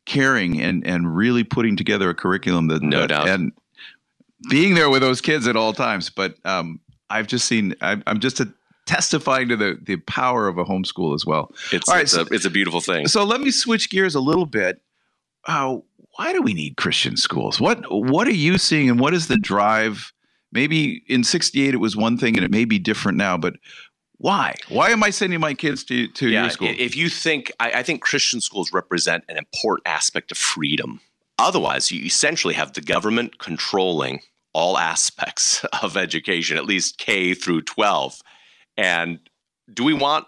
caring 0.05 0.61
and 0.61 0.85
and 0.85 1.15
really 1.15 1.43
putting 1.43 1.75
together 1.75 2.09
a 2.09 2.15
curriculum 2.15 2.67
that 2.67 2.81
no 2.81 3.01
that, 3.01 3.07
doubt 3.07 3.27
and 3.27 3.51
being 4.49 4.75
there 4.75 4.89
with 4.89 5.01
those 5.01 5.21
kids 5.21 5.47
at 5.47 5.55
all 5.55 5.73
times. 5.73 6.09
But 6.09 6.35
um, 6.45 6.79
I've 7.09 7.27
just 7.27 7.47
seen. 7.47 7.75
I'm, 7.81 8.03
I'm 8.07 8.19
just 8.19 8.39
a, 8.39 8.51
testifying 8.85 9.49
to 9.49 9.55
the 9.55 9.77
the 9.83 9.97
power 9.97 10.47
of 10.47 10.57
a 10.57 10.65
homeschool 10.65 11.13
as 11.13 11.25
well. 11.25 11.51
It's, 11.71 11.87
all 11.87 11.95
right, 11.95 12.03
it's, 12.03 12.13
so, 12.13 12.21
a, 12.21 12.25
it's 12.31 12.45
a 12.45 12.49
beautiful 12.49 12.81
thing. 12.81 13.07
So 13.07 13.23
let 13.23 13.41
me 13.41 13.51
switch 13.51 13.89
gears 13.89 14.15
a 14.15 14.19
little 14.19 14.45
bit. 14.45 14.81
Uh, 15.45 15.77
why 16.15 16.33
do 16.33 16.41
we 16.41 16.53
need 16.53 16.77
Christian 16.77 17.17
schools? 17.17 17.61
What 17.61 17.83
what 17.91 18.27
are 18.27 18.31
you 18.31 18.57
seeing, 18.57 18.89
and 18.89 18.99
what 18.99 19.13
is 19.13 19.27
the 19.27 19.37
drive? 19.37 20.11
Maybe 20.51 21.03
in 21.07 21.23
'68 21.23 21.73
it 21.73 21.77
was 21.77 21.95
one 21.95 22.17
thing, 22.17 22.35
and 22.37 22.43
it 22.43 22.49
may 22.49 22.65
be 22.65 22.79
different 22.79 23.17
now. 23.17 23.37
But 23.37 23.55
why? 24.17 24.55
Why 24.69 24.89
am 24.89 25.03
I 25.03 25.11
sending 25.11 25.39
my 25.39 25.53
kids 25.53 25.83
to 25.85 26.07
to 26.07 26.29
yeah, 26.29 26.43
your 26.43 26.49
school? 26.49 26.73
If 26.75 26.95
you 26.95 27.09
think, 27.09 27.51
I, 27.59 27.71
I 27.71 27.83
think 27.83 28.01
Christian 28.01 28.41
schools 28.41 28.73
represent 28.73 29.23
an 29.29 29.37
important 29.37 29.87
aspect 29.87 30.31
of 30.31 30.37
freedom. 30.37 31.01
Otherwise, 31.39 31.91
you 31.91 32.03
essentially 32.03 32.53
have 32.53 32.73
the 32.73 32.81
government 32.81 33.37
controlling 33.37 34.21
all 34.53 34.77
aspects 34.77 35.63
of 35.83 35.97
education, 35.97 36.57
at 36.57 36.65
least 36.65 36.97
K 36.97 37.33
through 37.33 37.61
12. 37.61 38.21
And 38.75 39.19
do 39.73 39.83
we 39.83 39.93
want 39.93 40.25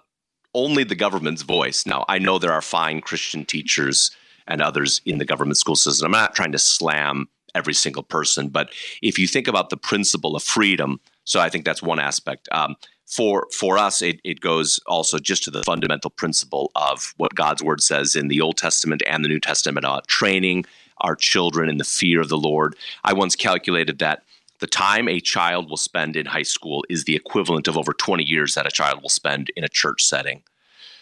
only 0.53 0.83
the 0.83 0.95
government's 0.95 1.41
voice? 1.41 1.85
Now, 1.85 2.05
I 2.07 2.19
know 2.19 2.37
there 2.37 2.53
are 2.53 2.61
fine 2.61 3.01
Christian 3.01 3.45
teachers 3.45 4.11
and 4.47 4.61
others 4.61 5.01
in 5.05 5.17
the 5.19 5.25
government 5.25 5.57
school 5.57 5.75
system. 5.75 6.05
I'm 6.05 6.11
not 6.11 6.35
trying 6.35 6.51
to 6.51 6.59
slam 6.59 7.27
every 7.55 7.73
single 7.73 8.03
person, 8.03 8.49
but 8.49 8.71
if 9.01 9.17
you 9.17 9.27
think 9.27 9.47
about 9.47 9.69
the 9.69 9.77
principle 9.77 10.35
of 10.35 10.43
freedom, 10.43 10.99
so 11.23 11.39
I 11.39 11.49
think 11.49 11.65
that's 11.65 11.81
one 11.81 11.99
aspect. 11.99 12.47
Um, 12.51 12.75
for 13.05 13.47
for 13.51 13.77
us, 13.77 14.03
it, 14.03 14.19
it 14.23 14.39
goes 14.39 14.79
also 14.85 15.17
just 15.17 15.43
to 15.43 15.51
the 15.51 15.63
fundamental 15.63 16.11
principle 16.11 16.71
of 16.75 17.13
what 17.17 17.33
God's 17.33 17.63
word 17.63 17.81
says 17.81 18.15
in 18.15 18.27
the 18.27 18.41
Old 18.41 18.57
Testament 18.57 19.01
and 19.07 19.25
the 19.25 19.29
New 19.29 19.39
Testament 19.39 19.83
about 19.83 20.07
training 20.07 20.65
our 21.01 21.15
children 21.15 21.69
in 21.69 21.77
the 21.77 21.83
fear 21.83 22.21
of 22.21 22.29
the 22.29 22.37
Lord. 22.37 22.75
I 23.03 23.13
once 23.13 23.35
calculated 23.35 23.99
that 23.99 24.23
the 24.59 24.67
time 24.67 25.07
a 25.07 25.19
child 25.19 25.69
will 25.69 25.77
spend 25.77 26.15
in 26.15 26.25
high 26.25 26.43
school 26.43 26.83
is 26.89 27.05
the 27.05 27.15
equivalent 27.15 27.67
of 27.67 27.77
over 27.77 27.93
20 27.93 28.23
years 28.23 28.55
that 28.55 28.67
a 28.67 28.71
child 28.71 29.01
will 29.01 29.09
spend 29.09 29.49
in 29.55 29.63
a 29.63 29.69
church 29.69 30.03
setting. 30.03 30.43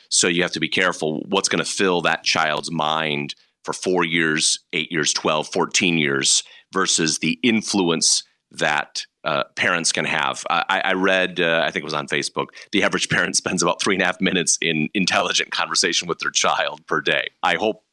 So 0.10 0.27
you 0.27 0.43
have 0.43 0.51
to 0.53 0.60
be 0.60 0.69
careful 0.69 1.21
what's 1.27 1.50
going 1.50 1.63
to 1.63 1.69
fill 1.69 2.01
that 2.01 2.24
child's 2.24 2.71
mind 2.71 3.36
for 3.63 3.74
four 3.74 4.05
years, 4.05 4.60
eight 4.74 4.91
years, 4.91 5.12
12, 5.12 5.50
14 5.50 5.98
years 5.98 6.43
versus 6.71 7.19
the 7.19 7.39
influence 7.43 8.24
that 8.51 9.05
uh, 9.24 9.43
parents 9.55 9.91
can 9.91 10.05
have. 10.05 10.45
I, 10.50 10.81
I 10.86 10.93
read, 10.93 11.41
uh, 11.41 11.63
I 11.65 11.71
think 11.71 11.81
it 11.81 11.86
was 11.86 11.93
on 11.93 12.07
Facebook, 12.07 12.48
the 12.71 12.83
average 12.83 13.10
parent 13.10 13.36
spends 13.36 13.62
about 13.62 13.81
three 13.81 13.95
and 13.95 14.01
a 14.01 14.05
half 14.05 14.21
minutes 14.21 14.57
in 14.62 14.88
intelligent 14.93 15.51
conversation 15.51 16.07
with 16.07 16.19
their 16.19 16.31
child 16.31 16.86
per 16.88 17.01
day. 17.01 17.27
I 17.43 17.55
hope 17.55 17.83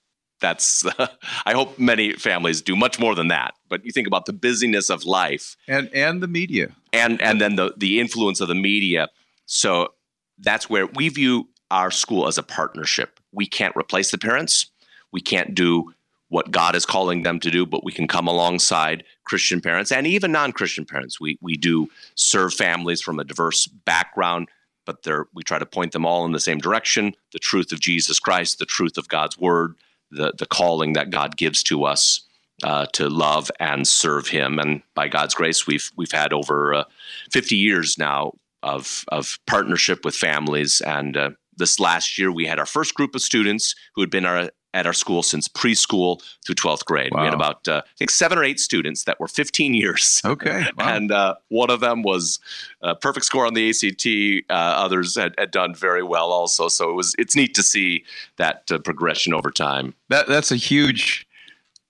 that's 0.44 0.84
i 1.50 1.52
hope 1.52 1.78
many 1.78 2.12
families 2.12 2.62
do 2.62 2.74
much 2.76 2.98
more 2.98 3.14
than 3.14 3.28
that 3.28 3.54
but 3.74 3.84
you 3.84 3.90
think 3.90 4.06
about 4.06 4.26
the 4.26 4.32
busyness 4.32 4.88
of 4.88 5.04
life. 5.04 5.56
And 5.66 5.92
and 5.92 6.22
the 6.22 6.28
media. 6.28 6.68
And 6.92 7.20
and 7.20 7.40
then 7.40 7.56
the 7.56 7.74
the 7.76 7.98
influence 7.98 8.40
of 8.40 8.46
the 8.46 8.54
media. 8.54 9.08
So 9.46 9.94
that's 10.38 10.70
where 10.70 10.86
we 10.86 11.08
view 11.08 11.48
our 11.72 11.90
school 11.90 12.28
as 12.28 12.38
a 12.38 12.44
partnership. 12.44 13.18
We 13.32 13.46
can't 13.46 13.74
replace 13.76 14.12
the 14.12 14.18
parents. 14.18 14.70
We 15.10 15.20
can't 15.20 15.56
do 15.56 15.92
what 16.28 16.52
god 16.52 16.74
is 16.74 16.86
calling 16.86 17.22
them 17.22 17.38
to 17.38 17.50
do 17.50 17.66
but 17.66 17.84
we 17.84 17.92
can 17.92 18.08
come 18.08 18.26
alongside 18.26 19.04
christian 19.24 19.60
parents 19.60 19.92
and 19.92 20.06
even 20.06 20.32
non-christian 20.32 20.84
parents. 20.84 21.20
We 21.20 21.38
we 21.42 21.56
do 21.56 21.88
serve 22.14 22.54
families 22.54 23.02
from 23.02 23.18
a 23.20 23.24
diverse 23.24 23.66
background 23.66 24.48
but 24.86 25.04
we 25.34 25.42
try 25.42 25.58
to 25.58 25.66
point 25.66 25.92
them 25.92 26.06
all 26.06 26.24
in 26.24 26.32
the 26.32 26.40
same 26.40 26.58
direction 26.58 27.14
the 27.32 27.38
truth 27.38 27.72
of 27.72 27.78
jesus 27.78 28.18
christ 28.18 28.58
the 28.58 28.66
truth 28.76 28.96
of 28.96 29.08
god's 29.08 29.38
word 29.38 29.74
the 30.14 30.32
the 30.36 30.46
calling 30.46 30.94
that 30.94 31.10
God 31.10 31.36
gives 31.36 31.62
to 31.64 31.84
us 31.84 32.22
uh, 32.62 32.86
to 32.92 33.08
love 33.08 33.50
and 33.60 33.86
serve 33.86 34.28
Him. 34.28 34.58
And 34.58 34.82
by 34.94 35.08
God's 35.08 35.34
grace, 35.34 35.66
we've 35.66 35.90
we've 35.96 36.12
had 36.12 36.32
over 36.32 36.74
uh, 36.74 36.84
50 37.30 37.56
years 37.56 37.98
now 37.98 38.32
of 38.62 39.04
of 39.08 39.38
partnership 39.46 40.04
with 40.04 40.14
families. 40.14 40.80
And 40.80 41.16
uh, 41.16 41.30
this 41.56 41.78
last 41.78 42.18
year, 42.18 42.32
we 42.32 42.46
had 42.46 42.58
our 42.58 42.66
first 42.66 42.94
group 42.94 43.14
of 43.14 43.22
students 43.22 43.74
who 43.94 44.02
had 44.02 44.10
been 44.10 44.26
our 44.26 44.50
at 44.74 44.86
our 44.86 44.92
school 44.92 45.22
since 45.22 45.48
preschool 45.48 46.20
through 46.44 46.56
12th 46.56 46.84
grade. 46.84 47.12
Wow. 47.14 47.20
We 47.20 47.24
had 47.26 47.34
about, 47.34 47.66
uh, 47.66 47.82
I 47.84 47.96
think, 47.96 48.10
seven 48.10 48.36
or 48.36 48.44
eight 48.44 48.60
students 48.60 49.04
that 49.04 49.18
were 49.18 49.28
15 49.28 49.72
years. 49.72 50.20
Okay. 50.24 50.66
Wow. 50.76 50.96
and 50.96 51.12
uh, 51.12 51.34
one 51.48 51.70
of 51.70 51.78
them 51.78 52.02
was 52.02 52.40
a 52.82 52.96
perfect 52.96 53.26
score 53.26 53.46
on 53.46 53.54
the 53.54 53.70
ACT. 53.70 54.50
Uh, 54.50 54.54
others 54.54 55.14
had, 55.14 55.34
had, 55.38 55.52
done 55.52 55.72
very 55.72 56.02
well 56.02 56.32
also. 56.32 56.66
So 56.68 56.90
it 56.90 56.94
was 56.94 57.14
it's 57.16 57.36
neat 57.36 57.54
to 57.54 57.62
see 57.62 58.04
that 58.38 58.64
uh, 58.72 58.78
progression 58.78 59.32
over 59.32 59.52
time. 59.52 59.94
That 60.08 60.26
That's 60.26 60.50
a 60.50 60.56
huge 60.56 61.28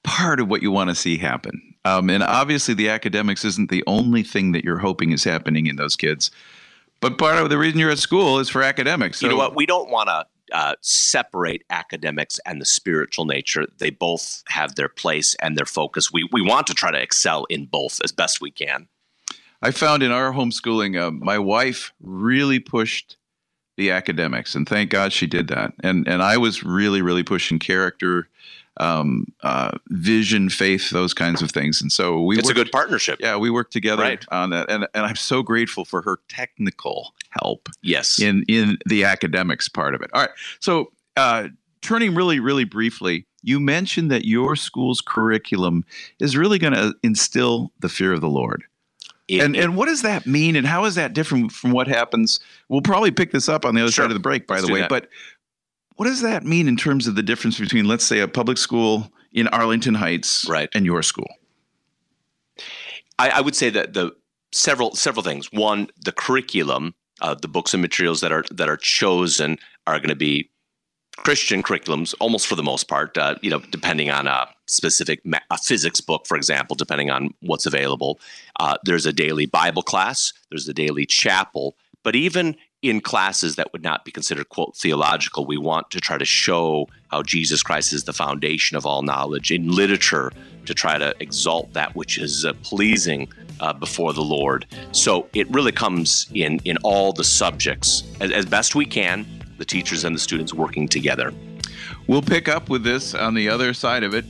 part 0.03 0.39
of 0.39 0.49
what 0.49 0.61
you 0.61 0.71
want 0.71 0.91
to 0.91 0.95
see 0.95 1.17
happen. 1.17 1.75
Um, 1.87 2.11
and 2.11 2.23
obviously, 2.23 2.75
the 2.75 2.91
academics 2.91 3.45
isn't 3.45 3.71
the 3.71 3.83
only 3.87 4.23
thing 4.23 4.53
that 4.53 4.65
you're 4.65 4.79
hoping 4.79 5.13
is 5.13 5.25
happening 5.25 5.67
in 5.67 5.77
those 5.77 5.97
kids. 5.97 6.31
But 7.01 7.17
part 7.17 7.39
of 7.39 7.49
the 7.49 7.59
reason 7.59 7.79
you're 7.79 7.91
at 7.91 7.99
school 7.99 8.39
is 8.39 8.49
for 8.51 8.63
academics. 8.63 9.21
So. 9.21 9.27
You 9.27 9.33
know 9.33 9.39
what? 9.39 9.57
We 9.57 9.67
don't 9.67 9.91
want 9.91 10.09
to 10.09 10.27
uh, 10.55 10.77
separate 10.81 11.65
academics 11.69 12.39
and 12.47 12.61
the 12.61 12.65
spiritual 12.65 13.25
nature. 13.27 13.67
They 13.79 13.91
both 13.91 14.45
have 14.49 14.77
their 14.77 14.89
place 14.89 15.35
and 15.43 15.59
their 15.59 15.67
focus. 15.67 16.13
We 16.13 16.27
we 16.33 16.41
want 16.41 16.67
to 16.69 16.75
try 16.75 16.91
to 16.93 17.03
excel 17.03 17.45
in 17.51 17.67
both 17.67 18.01
as 18.03 18.13
best 18.13 18.41
we 18.41 18.51
can. 18.51 18.89
I 19.61 19.73
found 19.73 20.03
in 20.03 20.13
our 20.13 20.33
homeschooling, 20.33 21.01
uh, 21.01 21.11
my 21.11 21.39
wife 21.39 21.93
really 22.01 22.61
pushed 22.61 23.17
the 23.77 23.91
academics, 23.91 24.55
and 24.55 24.69
thank 24.69 24.91
God 24.91 25.13
she 25.13 25.27
did 25.27 25.49
that. 25.49 25.73
And 25.83 26.07
and 26.07 26.23
I 26.23 26.37
was 26.37 26.63
really 26.63 27.03
really 27.03 27.25
pushing 27.25 27.59
character 27.59 28.29
um, 28.79 29.27
uh, 29.43 29.73
vision, 29.89 30.49
faith, 30.49 30.91
those 30.91 31.15
kinds 31.15 31.43
of 31.43 31.51
things. 31.51 31.81
And 31.81 31.93
so 31.93 32.21
we 32.23 32.39
it's 32.39 32.47
worked, 32.47 32.59
a 32.59 32.65
good 32.65 32.73
partnership. 32.73 33.21
Yeah, 33.21 33.37
we 33.37 33.51
worked 33.51 33.73
together 33.73 34.03
right. 34.03 34.25
on 34.31 34.51
that, 34.51 34.71
and 34.71 34.87
and 34.95 35.07
I'm 35.07 35.17
so 35.17 35.43
grateful 35.43 35.85
for 35.85 36.03
her 36.03 36.19
technical 36.29 37.15
help. 37.31 37.69
Yes, 37.83 38.21
in 38.21 38.45
in 38.49 38.79
the 38.87 39.05
academics 39.05 39.69
part 39.69 39.95
of 39.95 40.03
it. 40.03 40.11
All 40.13 40.23
right, 40.23 40.31
so. 40.61 40.91
Uh, 41.17 41.49
turning 41.81 42.13
really, 42.15 42.41
really 42.41 42.65
briefly, 42.65 43.25
you 43.43 43.61
mentioned 43.61 44.11
that 44.11 44.25
your 44.25 44.57
school's 44.57 45.01
curriculum 45.01 45.85
is 46.19 46.37
really 46.37 46.59
going 46.59 46.73
to 46.73 46.95
instill 47.05 47.71
the 47.79 47.89
fear 47.89 48.13
of 48.13 48.21
the 48.21 48.29
Lord. 48.29 48.65
It, 49.29 49.41
and 49.41 49.57
and 49.57 49.75
what 49.75 49.87
does 49.87 50.03
that 50.03 50.27
mean, 50.27 50.55
and 50.55 50.67
how 50.67 50.85
is 50.85 50.97
that 50.97 51.15
different 51.15 51.51
from 51.51 51.73
what 51.73 51.89
happens? 51.89 52.41
We'll 52.69 52.83
probably 52.83 53.11
pick 53.11 53.33
this 53.33 53.49
up 53.49 53.65
on 53.65 53.75
the 53.75 53.81
other 53.81 53.91
sure. 53.91 54.05
side 54.05 54.11
of 54.11 54.15
the 54.15 54.21
break, 54.21 54.47
by 54.47 54.57
Let's 54.57 54.67
the 54.67 54.73
way. 54.73 54.81
That. 54.81 54.91
But 54.91 55.09
what 55.97 56.07
does 56.07 56.23
that 56.23 56.45
mean 56.45 56.69
in 56.69 56.77
terms 56.77 57.07
of 57.07 57.15
the 57.15 57.23
difference 57.23 57.59
between, 57.59 57.87
let's 57.87 58.05
say, 58.05 58.21
a 58.21 58.29
public 58.29 58.59
school 58.59 59.13
in 59.33 59.49
Arlington 59.49 59.95
Heights 59.95 60.47
right. 60.49 60.69
and 60.75 60.85
your 60.85 61.03
school? 61.03 61.29
I, 63.19 63.31
I 63.31 63.41
would 63.41 63.55
say 63.55 63.71
that 63.71 63.95
the 63.95 64.15
several 64.53 64.95
several 64.95 65.23
things. 65.23 65.53
One, 65.53 65.89
the 66.05 66.13
curriculum, 66.13 66.95
uh, 67.21 67.35
the 67.35 67.49
books 67.49 67.75
and 67.75 67.81
materials 67.81 68.21
that 68.21 68.33
are 68.33 68.45
that 68.51 68.69
are 68.69 68.77
chosen 68.77 69.59
are 69.87 69.99
going 69.99 70.09
to 70.09 70.17
be 70.17 70.51
Christian 71.17 71.63
curriculums, 71.63 72.15
almost 72.21 72.47
for 72.47 72.57
the 72.57 72.63
most 72.63 72.89
part. 72.89 73.17
Uh, 73.17 73.37
you 73.43 73.51
know, 73.51 73.61
depending 73.71 74.11
on 74.11 74.27
a 74.27 74.49
specific 74.67 75.25
ma- 75.25 75.39
a 75.51 75.59
physics 75.59 76.01
book, 76.01 76.27
for 76.27 76.37
example, 76.37 76.75
depending 76.75 77.11
on 77.11 77.31
what's 77.41 77.67
available. 77.67 78.19
Uh, 78.59 78.77
there's 78.85 79.07
a 79.07 79.13
daily 79.13 79.47
Bible 79.47 79.83
class. 79.83 80.33
There's 80.51 80.69
a 80.69 80.75
daily 80.75 81.07
chapel. 81.07 81.77
But 82.03 82.17
even 82.17 82.57
in 82.85 83.01
classes 83.01 83.57
that 83.57 83.73
would 83.73 83.83
not 83.83 84.05
be 84.05 84.13
considered 84.13 84.47
quote 84.51 84.77
theological. 84.77 85.47
We 85.47 85.57
want 85.57 85.91
to 85.91 86.01
try 86.01 86.19
to 86.19 86.25
show 86.27 86.87
how 87.11 87.23
jesus 87.23 87.63
christ 87.63 87.93
is 87.93 88.05
the 88.05 88.13
foundation 88.13 88.77
of 88.77 88.85
all 88.85 89.03
knowledge 89.03 89.51
in 89.51 89.71
literature 89.71 90.31
to 90.67 90.75
try 90.75 90.99
to 90.99 91.15
exalt 91.19 91.73
that 91.73 91.95
which 91.97 92.19
is 92.19 92.45
uh, 92.45 92.53
pleasing 92.63 93.27
uh, 93.61 93.73
before 93.73 94.13
the 94.13 94.21
lord. 94.21 94.67
So 94.93 95.27
it 95.33 95.49
really 95.51 95.73
comes 95.73 96.29
in 96.35 96.61
in 96.65 96.77
all 96.79 97.15
the 97.15 97.25
subjects 97.25 98.03
as, 98.21 98.31
as 98.31 98.45
best 98.45 98.75
we 98.75 98.85
can 98.85 99.27
the 99.57 99.65
teachers 99.65 100.05
and 100.05 100.15
the 100.15 100.21
students 100.21 100.53
working 100.53 100.87
together. 100.87 101.33
We'll 102.07 102.23
pick 102.23 102.49
up 102.49 102.69
with 102.69 102.85
this 102.85 103.15
on 103.15 103.33
the 103.33 103.49
other 103.49 103.73
side 103.73 104.03
of 104.03 104.13
it 104.13 104.27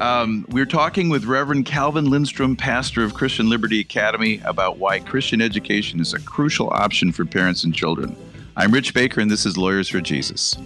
um, 0.00 0.46
we're 0.48 0.66
talking 0.66 1.08
with 1.08 1.24
Reverend 1.24 1.66
Calvin 1.66 2.08
Lindstrom, 2.08 2.56
pastor 2.56 3.04
of 3.04 3.14
Christian 3.14 3.48
Liberty 3.48 3.80
Academy, 3.80 4.40
about 4.44 4.78
why 4.78 4.98
Christian 4.98 5.40
education 5.42 6.00
is 6.00 6.14
a 6.14 6.20
crucial 6.20 6.70
option 6.70 7.12
for 7.12 7.24
parents 7.24 7.64
and 7.64 7.74
children. 7.74 8.16
I'm 8.56 8.72
Rich 8.72 8.94
Baker, 8.94 9.20
and 9.20 9.30
this 9.30 9.46
is 9.46 9.56
Lawyers 9.56 9.88
for 9.88 10.00
Jesus. 10.00 10.56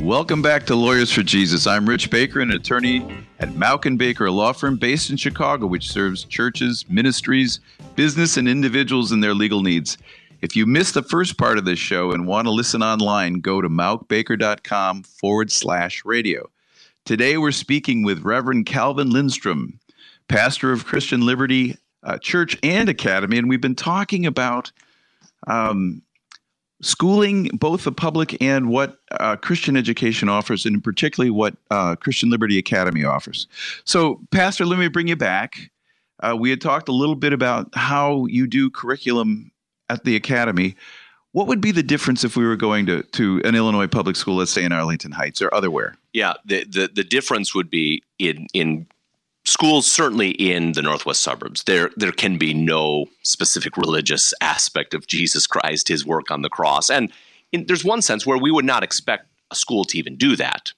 Welcome 0.00 0.42
back 0.42 0.66
to 0.66 0.74
Lawyers 0.74 1.12
for 1.12 1.22
Jesus. 1.22 1.64
I'm 1.64 1.88
Rich 1.88 2.10
Baker, 2.10 2.40
an 2.40 2.50
attorney 2.50 3.06
at 3.38 3.50
Mauck 3.50 3.86
and 3.86 3.96
Baker, 3.96 4.28
law 4.32 4.52
firm 4.52 4.76
based 4.76 5.08
in 5.08 5.16
Chicago, 5.16 5.68
which 5.68 5.88
serves 5.88 6.24
churches, 6.24 6.84
ministries, 6.88 7.60
business, 7.94 8.36
and 8.36 8.48
individuals 8.48 9.12
in 9.12 9.20
their 9.20 9.32
legal 9.32 9.62
needs. 9.62 9.96
If 10.42 10.56
you 10.56 10.66
missed 10.66 10.94
the 10.94 11.04
first 11.04 11.38
part 11.38 11.56
of 11.56 11.66
this 11.66 11.78
show 11.78 12.10
and 12.10 12.26
want 12.26 12.48
to 12.48 12.50
listen 12.50 12.82
online, 12.82 13.34
go 13.34 13.60
to 13.60 13.68
mauckbaker.com 13.68 15.04
forward 15.04 15.52
slash 15.52 16.04
radio. 16.04 16.50
Today 17.04 17.36
we're 17.36 17.52
speaking 17.52 18.02
with 18.02 18.24
Reverend 18.24 18.66
Calvin 18.66 19.10
Lindstrom, 19.10 19.78
pastor 20.26 20.72
of 20.72 20.84
Christian 20.84 21.24
Liberty 21.24 21.76
uh, 22.02 22.18
Church 22.18 22.58
and 22.64 22.88
Academy, 22.88 23.38
and 23.38 23.48
we've 23.48 23.60
been 23.60 23.76
talking 23.76 24.26
about 24.26 24.72
um, 25.46 26.02
schooling, 26.82 27.48
both 27.54 27.84
the 27.84 27.92
public 27.92 28.40
and 28.42 28.68
what 28.68 28.98
uh, 29.12 29.36
Christian 29.36 29.76
education 29.76 30.28
offers, 30.28 30.66
and 30.66 30.82
particularly 30.82 31.30
what 31.30 31.56
uh, 31.70 31.96
Christian 31.96 32.30
Liberty 32.30 32.58
Academy 32.58 33.04
offers. 33.04 33.46
So, 33.84 34.20
Pastor, 34.30 34.66
let 34.66 34.78
me 34.78 34.88
bring 34.88 35.08
you 35.08 35.16
back. 35.16 35.70
Uh, 36.20 36.36
we 36.38 36.50
had 36.50 36.60
talked 36.60 36.88
a 36.88 36.92
little 36.92 37.14
bit 37.14 37.32
about 37.32 37.68
how 37.74 38.26
you 38.26 38.46
do 38.46 38.70
curriculum 38.70 39.50
at 39.88 40.04
the 40.04 40.16
academy. 40.16 40.76
What 41.32 41.46
would 41.48 41.60
be 41.60 41.70
the 41.70 41.82
difference 41.82 42.24
if 42.24 42.36
we 42.36 42.46
were 42.46 42.56
going 42.56 42.86
to, 42.86 43.02
to 43.02 43.42
an 43.44 43.54
Illinois 43.54 43.86
public 43.86 44.16
school, 44.16 44.36
let's 44.36 44.50
say 44.50 44.64
in 44.64 44.72
Arlington 44.72 45.12
Heights 45.12 45.42
or 45.42 45.52
otherwhere? 45.52 45.96
Yeah, 46.14 46.34
the, 46.46 46.64
the, 46.64 46.90
the 46.94 47.04
difference 47.04 47.54
would 47.54 47.68
be 47.68 48.02
in, 48.18 48.46
in 48.54 48.86
schools 49.46 49.90
certainly 49.90 50.30
in 50.30 50.72
the 50.72 50.82
northwest 50.82 51.22
suburbs 51.22 51.62
there 51.64 51.90
there 51.96 52.12
can 52.12 52.36
be 52.36 52.52
no 52.52 53.06
specific 53.22 53.76
religious 53.76 54.34
aspect 54.40 54.92
of 54.92 55.06
jesus 55.06 55.46
christ 55.46 55.88
his 55.88 56.04
work 56.04 56.30
on 56.30 56.42
the 56.42 56.48
cross. 56.48 56.90
And 56.90 57.12
in, 57.52 57.66
there's 57.66 57.84
one 57.84 58.02
sense 58.02 58.26
where 58.26 58.38
we 58.38 58.50
would 58.50 58.64
not 58.64 58.82
expect 58.82 59.26
a 59.52 59.54
school 59.54 59.84
to 59.84 59.98
even 59.98 60.16
do 60.16 60.34
that. 60.36 60.72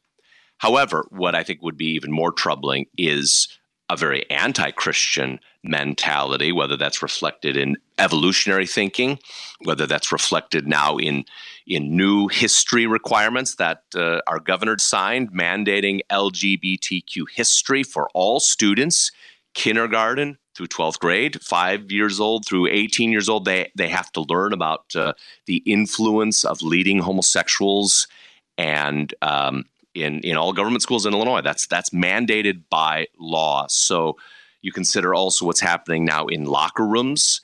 However 0.59 1.07
what 1.11 1.35
i 1.35 1.43
think 1.43 1.63
would 1.63 1.79
be 1.79 1.93
even 1.95 2.13
more 2.13 2.31
troubling 2.31 2.87
is 2.97 3.49
a 3.91 3.97
very 3.97 4.29
anti-christian 4.31 5.41
mentality 5.65 6.53
whether 6.53 6.77
that's 6.77 7.03
reflected 7.03 7.57
in 7.57 7.77
evolutionary 7.99 8.67
thinking 8.67 9.19
whether 9.65 9.87
that's 9.87 10.13
reflected 10.13 10.67
now 10.67 10.97
in 10.97 11.25
in 11.69 11.95
new 11.95 12.29
history 12.29 12.87
requirements 12.87 13.57
that 13.57 13.83
uh, 13.95 14.21
our 14.27 14.41
governor 14.41 14.77
signed 14.79 15.31
mandating 15.33 16.01
LGBTQ 16.11 17.27
history 17.35 17.83
for 17.83 18.09
all 18.15 18.41
students, 18.41 19.13
kindergarten 19.55 20.39
through 20.57 20.67
12th 20.67 20.99
grade, 20.99 21.41
five 21.43 21.93
years 21.93 22.19
old 22.19 22.47
through 22.47 22.67
18 22.69 23.13
years 23.13 23.29
old. 23.29 23.45
They, 23.45 23.71
they 23.77 23.89
have 23.89 24.11
to 24.13 24.23
learn 24.23 24.53
about 24.53 24.97
uh, 24.97 25.13
the 25.47 25.59
influence 25.67 26.45
of 26.45 26.63
leading 26.63 26.99
homosexuals 26.99 28.09
and 28.57 29.15
um, 29.23 29.65
in, 29.95 30.21
in 30.21 30.37
all 30.37 30.53
government 30.53 30.83
schools 30.83 31.07
in 31.07 31.15
Illinois. 31.15 31.43
That's, 31.43 31.67
that's 31.67 31.91
mandated 31.91 32.65
by 32.71 33.07
law. 33.19 33.67
So 33.69 34.17
you 34.63 34.73
consider 34.73 35.15
also 35.15 35.47
what's 35.47 35.61
happening 35.61 36.05
now 36.05 36.27
in 36.27 36.45
locker 36.45 36.87
rooms 36.87 37.41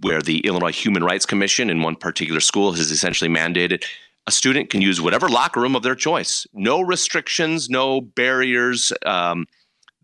where 0.00 0.20
the 0.20 0.40
Illinois 0.40 0.72
Human 0.72 1.04
Rights 1.04 1.26
Commission 1.26 1.70
in 1.70 1.82
one 1.82 1.96
particular 1.96 2.40
school 2.40 2.72
has 2.72 2.90
essentially 2.90 3.30
mandated 3.30 3.84
a 4.26 4.30
student 4.30 4.68
can 4.68 4.82
use 4.82 5.00
whatever 5.00 5.26
locker 5.26 5.60
room 5.60 5.74
of 5.74 5.82
their 5.82 5.94
choice. 5.94 6.46
No 6.52 6.82
restrictions, 6.82 7.70
no 7.70 8.02
barriers. 8.02 8.92
Um, 9.06 9.46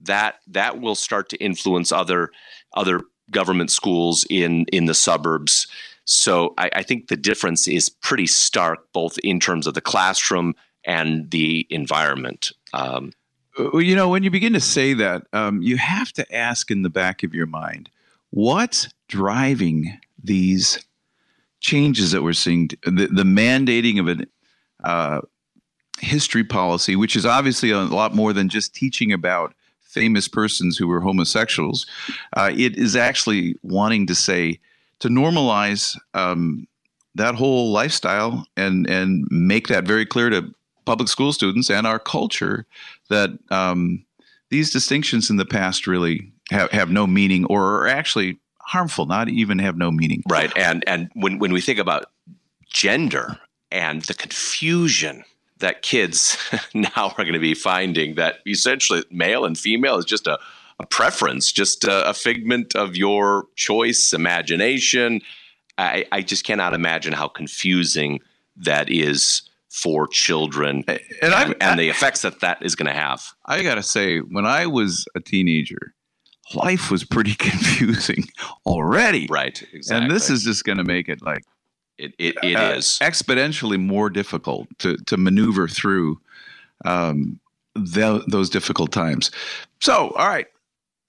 that 0.00 0.36
that 0.46 0.80
will 0.80 0.94
start 0.94 1.28
to 1.28 1.36
influence 1.36 1.92
other 1.92 2.30
other 2.72 3.02
government 3.30 3.70
schools 3.70 4.26
in 4.30 4.64
in 4.72 4.86
the 4.86 4.94
suburbs. 4.94 5.66
So 6.06 6.54
I, 6.56 6.70
I 6.76 6.82
think 6.82 7.08
the 7.08 7.16
difference 7.18 7.68
is 7.68 7.90
pretty 7.90 8.26
stark, 8.26 8.92
both 8.94 9.18
in 9.18 9.40
terms 9.40 9.66
of 9.66 9.74
the 9.74 9.82
classroom 9.82 10.54
and 10.84 11.30
the 11.30 11.66
environment. 11.70 12.52
Um, 12.72 13.12
well, 13.58 13.82
you 13.82 13.94
know, 13.94 14.08
when 14.08 14.22
you 14.22 14.30
begin 14.30 14.52
to 14.54 14.60
say 14.60 14.94
that, 14.94 15.26
um, 15.32 15.62
you 15.62 15.76
have 15.76 16.12
to 16.14 16.34
ask 16.34 16.70
in 16.70 16.82
the 16.82 16.90
back 16.90 17.22
of 17.22 17.34
your 17.34 17.46
mind, 17.46 17.88
what's 18.30 18.88
driving 19.08 19.98
these 20.22 20.84
changes 21.60 22.10
that 22.12 22.22
we're 22.22 22.32
seeing? 22.32 22.68
The, 22.84 23.08
the 23.10 23.22
mandating 23.22 24.00
of 24.00 24.08
a 24.08 24.26
uh, 24.86 25.20
history 26.00 26.44
policy, 26.44 26.96
which 26.96 27.16
is 27.16 27.24
obviously 27.24 27.70
a 27.70 27.78
lot 27.78 28.14
more 28.14 28.32
than 28.32 28.48
just 28.48 28.74
teaching 28.74 29.12
about 29.12 29.54
famous 29.82 30.26
persons 30.26 30.76
who 30.76 30.88
were 30.88 31.00
homosexuals. 31.00 31.86
Uh, 32.36 32.50
it 32.54 32.76
is 32.76 32.96
actually 32.96 33.54
wanting 33.62 34.06
to 34.08 34.14
say 34.14 34.58
to 34.98 35.08
normalize 35.08 35.96
um, 36.14 36.66
that 37.14 37.36
whole 37.36 37.70
lifestyle 37.70 38.46
and 38.56 38.88
and 38.90 39.26
make 39.30 39.68
that 39.68 39.84
very 39.84 40.04
clear 40.04 40.30
to 40.30 40.52
public 40.84 41.08
school 41.08 41.32
students 41.32 41.70
and 41.70 41.86
our 41.86 41.98
culture 41.98 42.66
that 43.08 43.30
um, 43.50 44.04
these 44.50 44.72
distinctions 44.72 45.30
in 45.30 45.36
the 45.36 45.44
past 45.44 45.86
really 45.86 46.32
have, 46.50 46.70
have 46.70 46.90
no 46.90 47.06
meaning 47.06 47.44
or 47.46 47.80
are 47.80 47.88
actually 47.88 48.38
harmful, 48.60 49.06
not 49.06 49.28
even 49.28 49.58
have 49.58 49.76
no 49.76 49.90
meaning. 49.90 50.22
Right. 50.28 50.52
And 50.56 50.84
and 50.86 51.10
when, 51.14 51.38
when 51.38 51.52
we 51.52 51.60
think 51.60 51.78
about 51.78 52.06
gender 52.66 53.38
and 53.70 54.02
the 54.02 54.14
confusion 54.14 55.24
that 55.58 55.82
kids 55.82 56.36
now 56.74 56.90
are 56.96 57.24
going 57.24 57.32
to 57.32 57.38
be 57.38 57.54
finding 57.54 58.16
that 58.16 58.36
essentially 58.46 59.04
male 59.10 59.44
and 59.44 59.56
female 59.56 59.96
is 59.96 60.04
just 60.04 60.26
a, 60.26 60.38
a 60.78 60.86
preference, 60.86 61.52
just 61.52 61.84
a, 61.84 62.08
a, 62.08 62.14
figment 62.14 62.74
of 62.74 62.96
your 62.96 63.46
choice, 63.54 64.12
imagination. 64.12 65.20
I, 65.78 66.04
I 66.12 66.22
just 66.22 66.44
cannot 66.44 66.74
imagine 66.74 67.12
how 67.12 67.28
confusing 67.28 68.20
that 68.56 68.90
is 68.90 69.42
for 69.74 70.06
children 70.06 70.84
and, 70.86 71.00
and, 71.20 71.56
and 71.60 71.80
the 71.80 71.88
effects 71.88 72.22
that 72.22 72.38
that 72.38 72.62
is 72.62 72.76
going 72.76 72.86
to 72.86 72.92
have. 72.92 73.32
I 73.44 73.64
got 73.64 73.74
to 73.74 73.82
say, 73.82 74.18
when 74.20 74.46
I 74.46 74.68
was 74.68 75.04
a 75.16 75.20
teenager, 75.20 75.94
life 76.54 76.92
was 76.92 77.02
pretty 77.02 77.34
confusing 77.38 78.22
already. 78.66 79.26
Right. 79.28 79.60
Exactly. 79.72 80.04
And 80.04 80.14
this 80.14 80.30
is 80.30 80.44
just 80.44 80.64
going 80.64 80.78
to 80.78 80.84
make 80.84 81.08
it 81.08 81.22
like 81.22 81.42
it, 81.98 82.14
it, 82.20 82.36
it 82.44 82.54
uh, 82.54 82.74
is. 82.76 83.00
exponentially 83.02 83.80
more 83.80 84.10
difficult 84.10 84.68
to, 84.78 84.96
to 84.96 85.16
maneuver 85.16 85.66
through 85.66 86.20
um, 86.84 87.40
the, 87.74 88.22
those 88.28 88.50
difficult 88.50 88.92
times. 88.92 89.32
So, 89.80 90.10
all 90.10 90.28
right. 90.28 90.46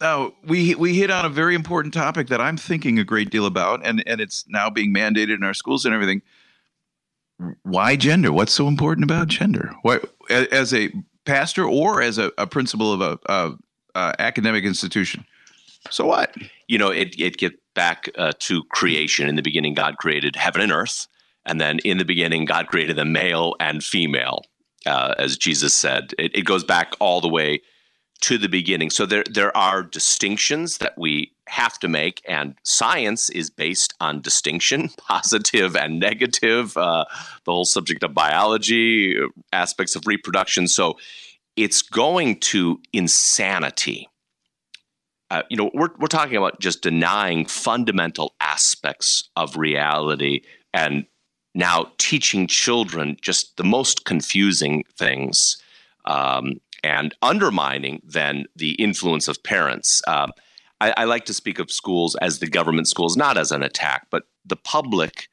Now 0.01 0.33
we 0.43 0.75
we 0.75 0.93
hit 0.95 1.09
on 1.09 1.23
a 1.23 1.29
very 1.29 1.55
important 1.55 1.93
topic 1.93 2.27
that 2.27 2.41
I'm 2.41 2.57
thinking 2.57 2.99
a 2.99 3.05
great 3.05 3.29
deal 3.29 3.45
about, 3.45 3.79
and 3.85 4.03
and 4.05 4.19
it's 4.19 4.43
now 4.49 4.69
being 4.69 4.93
mandated 4.93 5.35
in 5.35 5.43
our 5.43 5.53
schools 5.53 5.85
and 5.85 5.93
everything 5.93 6.21
why 7.63 7.95
gender? 7.95 8.31
What's 8.31 8.53
so 8.53 8.67
important 8.67 9.03
about 9.03 9.27
gender? 9.27 9.73
Why, 9.81 9.99
as 10.29 10.73
a 10.73 10.91
pastor 11.25 11.65
or 11.65 12.01
as 12.01 12.17
a, 12.17 12.31
a 12.37 12.47
principal 12.47 12.93
of 12.93 13.01
a, 13.01 13.19
a, 13.31 13.57
a, 13.95 14.15
academic 14.19 14.63
institution? 14.63 15.25
So 15.89 16.05
what? 16.05 16.35
You 16.67 16.77
know, 16.77 16.89
it 16.89 17.19
it 17.19 17.37
gets 17.37 17.57
back 17.73 18.09
uh, 18.17 18.31
to 18.39 18.63
creation. 18.65 19.27
In 19.27 19.35
the 19.35 19.41
beginning, 19.41 19.73
God 19.73 19.97
created 19.97 20.35
heaven 20.35 20.61
and 20.61 20.71
earth, 20.71 21.07
and 21.45 21.59
then 21.59 21.79
in 21.79 21.97
the 21.97 22.05
beginning, 22.05 22.45
God 22.45 22.67
created 22.67 22.95
the 22.95 23.05
male 23.05 23.55
and 23.59 23.83
female, 23.83 24.43
uh, 24.85 25.13
as 25.19 25.37
Jesus 25.37 25.73
said. 25.73 26.13
It, 26.17 26.35
it 26.35 26.45
goes 26.45 26.63
back 26.63 26.93
all 26.99 27.21
the 27.21 27.27
way 27.27 27.61
to 28.21 28.37
the 28.37 28.49
beginning. 28.49 28.89
So 28.89 29.05
there 29.05 29.25
there 29.29 29.55
are 29.55 29.83
distinctions 29.83 30.79
that 30.79 30.97
we 30.97 31.31
have 31.47 31.77
to 31.79 31.87
make, 31.87 32.21
and 32.27 32.55
science 32.63 33.29
is 33.29 33.49
based 33.49 33.93
on 33.99 34.21
distinction, 34.21 34.89
positive 34.97 35.75
and 35.75 35.99
negative. 35.99 36.75
Uh, 36.77 37.05
the 37.45 37.51
whole 37.51 37.65
subject 37.65 38.03
of 38.03 38.13
biology, 38.13 39.17
aspects 39.53 39.95
of 39.95 40.07
reproduction. 40.07 40.67
So 40.67 40.97
it's 41.55 41.81
going 41.81 42.39
to 42.41 42.81
insanity. 42.93 44.09
Uh, 45.31 45.43
you 45.49 45.57
know, 45.57 45.71
we're 45.73 45.89
we're 45.99 46.07
talking 46.07 46.37
about 46.37 46.59
just 46.59 46.81
denying 46.81 47.45
fundamental 47.45 48.35
aspects 48.39 49.29
of 49.35 49.57
reality 49.57 50.41
and 50.73 51.05
now 51.55 51.91
teaching 51.97 52.47
children 52.47 53.17
just 53.21 53.57
the 53.57 53.63
most 53.63 54.05
confusing 54.05 54.83
things. 54.97 55.57
Um, 56.05 56.59
and 56.85 57.15
undermining 57.23 57.99
then 58.05 58.45
the 58.55 58.73
influence 58.73 59.27
of 59.27 59.41
parents. 59.41 60.03
Uh, 60.07 60.27
I, 60.81 60.93
I, 60.97 61.03
like 61.05 61.25
to 61.25 61.33
speak 61.33 61.59
of 61.59 61.71
schools 61.71 62.15
as 62.15 62.39
the 62.39 62.47
government 62.47 62.87
schools, 62.87 63.15
not 63.15 63.37
as 63.37 63.51
an 63.51 63.63
attack, 63.63 64.07
but 64.09 64.23
the 64.45 64.55
public, 64.55 65.29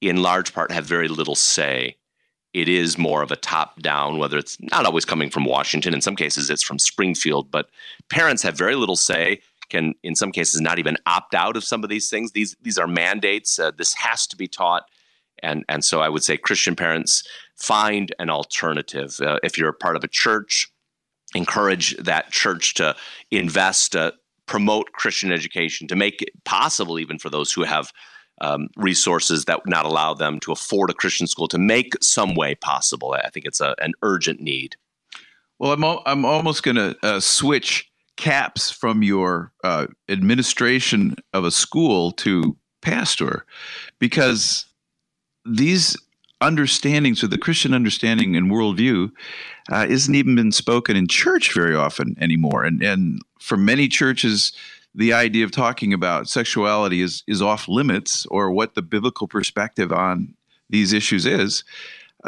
in 0.00 0.22
large 0.22 0.54
part, 0.54 0.72
have 0.72 0.86
very 0.86 1.08
little 1.08 1.34
say. 1.34 1.96
It 2.54 2.68
is 2.68 2.96
more 2.96 3.22
of 3.22 3.30
a 3.30 3.36
top 3.36 3.80
down, 3.82 4.18
whether 4.18 4.38
it's 4.38 4.56
not 4.72 4.86
always 4.86 5.04
coming 5.04 5.28
from 5.28 5.44
Washington. 5.44 5.92
In 5.92 6.00
some 6.00 6.16
cases, 6.16 6.48
it's 6.48 6.62
from 6.62 6.78
Springfield, 6.78 7.50
but 7.50 7.68
parents 8.08 8.42
have 8.42 8.56
very 8.56 8.74
little 8.74 8.96
say. 8.96 9.40
Can, 9.68 9.94
in 10.02 10.16
some 10.16 10.32
cases, 10.32 10.62
not 10.62 10.78
even 10.78 10.96
opt 11.04 11.34
out 11.34 11.54
of 11.54 11.62
some 11.62 11.84
of 11.84 11.90
these 11.90 12.08
things. 12.08 12.32
These 12.32 12.56
these 12.62 12.78
are 12.78 12.86
mandates. 12.86 13.58
Uh, 13.58 13.70
this 13.70 13.92
has 13.94 14.26
to 14.28 14.36
be 14.36 14.48
taught, 14.48 14.84
and 15.42 15.62
and 15.68 15.84
so 15.84 16.00
I 16.00 16.08
would 16.08 16.24
say 16.24 16.38
Christian 16.38 16.74
parents 16.74 17.22
find 17.54 18.14
an 18.18 18.30
alternative. 18.30 19.20
Uh, 19.20 19.38
if 19.42 19.58
you're 19.58 19.68
a 19.68 19.74
part 19.74 19.96
of 19.96 20.04
a 20.04 20.08
church, 20.08 20.72
encourage 21.34 21.96
that 21.98 22.30
church 22.30 22.74
to 22.74 22.96
invest, 23.30 23.94
uh, 23.94 24.12
promote 24.48 24.92
Christian 24.92 25.30
education, 25.30 25.86
to 25.88 25.96
make 25.96 26.22
it 26.22 26.30
possible 26.44 26.98
even 26.98 27.18
for 27.18 27.30
those 27.30 27.52
who 27.52 27.62
have 27.62 27.92
um, 28.40 28.68
resources 28.76 29.44
that 29.44 29.64
would 29.64 29.70
not 29.70 29.84
allow 29.84 30.14
them 30.14 30.40
to 30.40 30.52
afford 30.52 30.90
a 30.90 30.94
Christian 30.94 31.26
school 31.26 31.48
to 31.48 31.58
make 31.58 31.92
some 32.00 32.34
way 32.34 32.54
possible. 32.54 33.12
I 33.12 33.30
think 33.30 33.46
it's 33.46 33.60
a, 33.60 33.74
an 33.80 33.92
urgent 34.02 34.40
need. 34.40 34.76
Well, 35.58 35.72
I'm, 35.72 35.84
al- 35.84 36.02
I'm 36.06 36.24
almost 36.24 36.62
going 36.62 36.76
to 36.76 36.96
uh, 37.02 37.20
switch 37.20 37.90
caps 38.16 38.70
from 38.70 39.02
your 39.02 39.52
uh, 39.64 39.86
administration 40.08 41.16
of 41.32 41.44
a 41.44 41.50
school 41.50 42.12
to 42.12 42.56
pastor 42.80 43.44
because 43.98 44.66
these 45.44 45.96
understandings 46.40 47.22
or 47.22 47.26
the 47.26 47.38
Christian 47.38 47.74
understanding 47.74 48.36
and 48.36 48.50
worldview 48.50 49.10
uh, 49.72 49.86
isn't 49.88 50.14
even 50.14 50.36
been 50.36 50.52
spoken 50.52 50.96
in 50.96 51.08
church 51.08 51.52
very 51.52 51.74
often 51.74 52.16
anymore. 52.20 52.64
And 52.64 52.82
and 52.82 53.20
for 53.38 53.56
many 53.56 53.88
churches, 53.88 54.52
the 54.94 55.12
idea 55.12 55.44
of 55.44 55.50
talking 55.50 55.92
about 55.92 56.28
sexuality 56.28 57.00
is 57.02 57.22
is 57.26 57.40
off 57.42 57.68
limits 57.68 58.26
or 58.26 58.50
what 58.50 58.74
the 58.74 58.82
biblical 58.82 59.28
perspective 59.28 59.92
on 59.92 60.34
these 60.70 60.92
issues 60.92 61.26
is. 61.26 61.64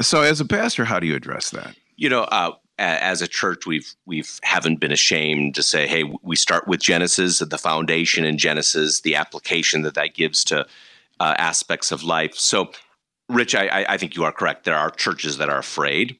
So, 0.01 0.23
as 0.23 0.41
a 0.41 0.45
pastor, 0.45 0.85
how 0.85 1.01
do 1.01 1.07
you 1.07 1.17
address 1.17 1.51
that? 1.51 1.75
You 1.97 2.09
know, 2.09 2.23
uh, 2.23 2.53
as 2.79 3.21
a 3.21 3.29
church, 3.29 3.67
we've 3.67 3.95
we've 4.07 4.39
haven't 4.43 4.81
been 4.81 4.93
ashamed 4.93 5.55
to 5.57 5.63
say, 5.63 5.87
"Hey, 5.87 6.05
we 6.23 6.37
start 6.37 6.67
with 6.67 6.81
Genesis, 6.81 7.41
the 7.41 7.59
foundation 7.59 8.25
in 8.25 8.39
Genesis, 8.39 9.01
the 9.01 9.17
application 9.17 9.83
that 9.83 9.95
that 9.95 10.15
gives 10.15 10.45
to 10.45 10.67
uh, 11.19 11.35
aspects 11.39 11.93
of 11.93 12.03
life." 12.03 12.35
So, 12.35 12.71
Rich, 13.29 13.55
I, 13.55 13.85
I 13.89 13.97
think 13.99 14.17
you 14.17 14.25
are 14.25 14.33
correct. 14.33 14.65
There 14.65 14.77
are 14.77 14.91
churches 14.91 15.39
that 15.39 15.51
are 15.51 15.59
afraid. 15.59 16.19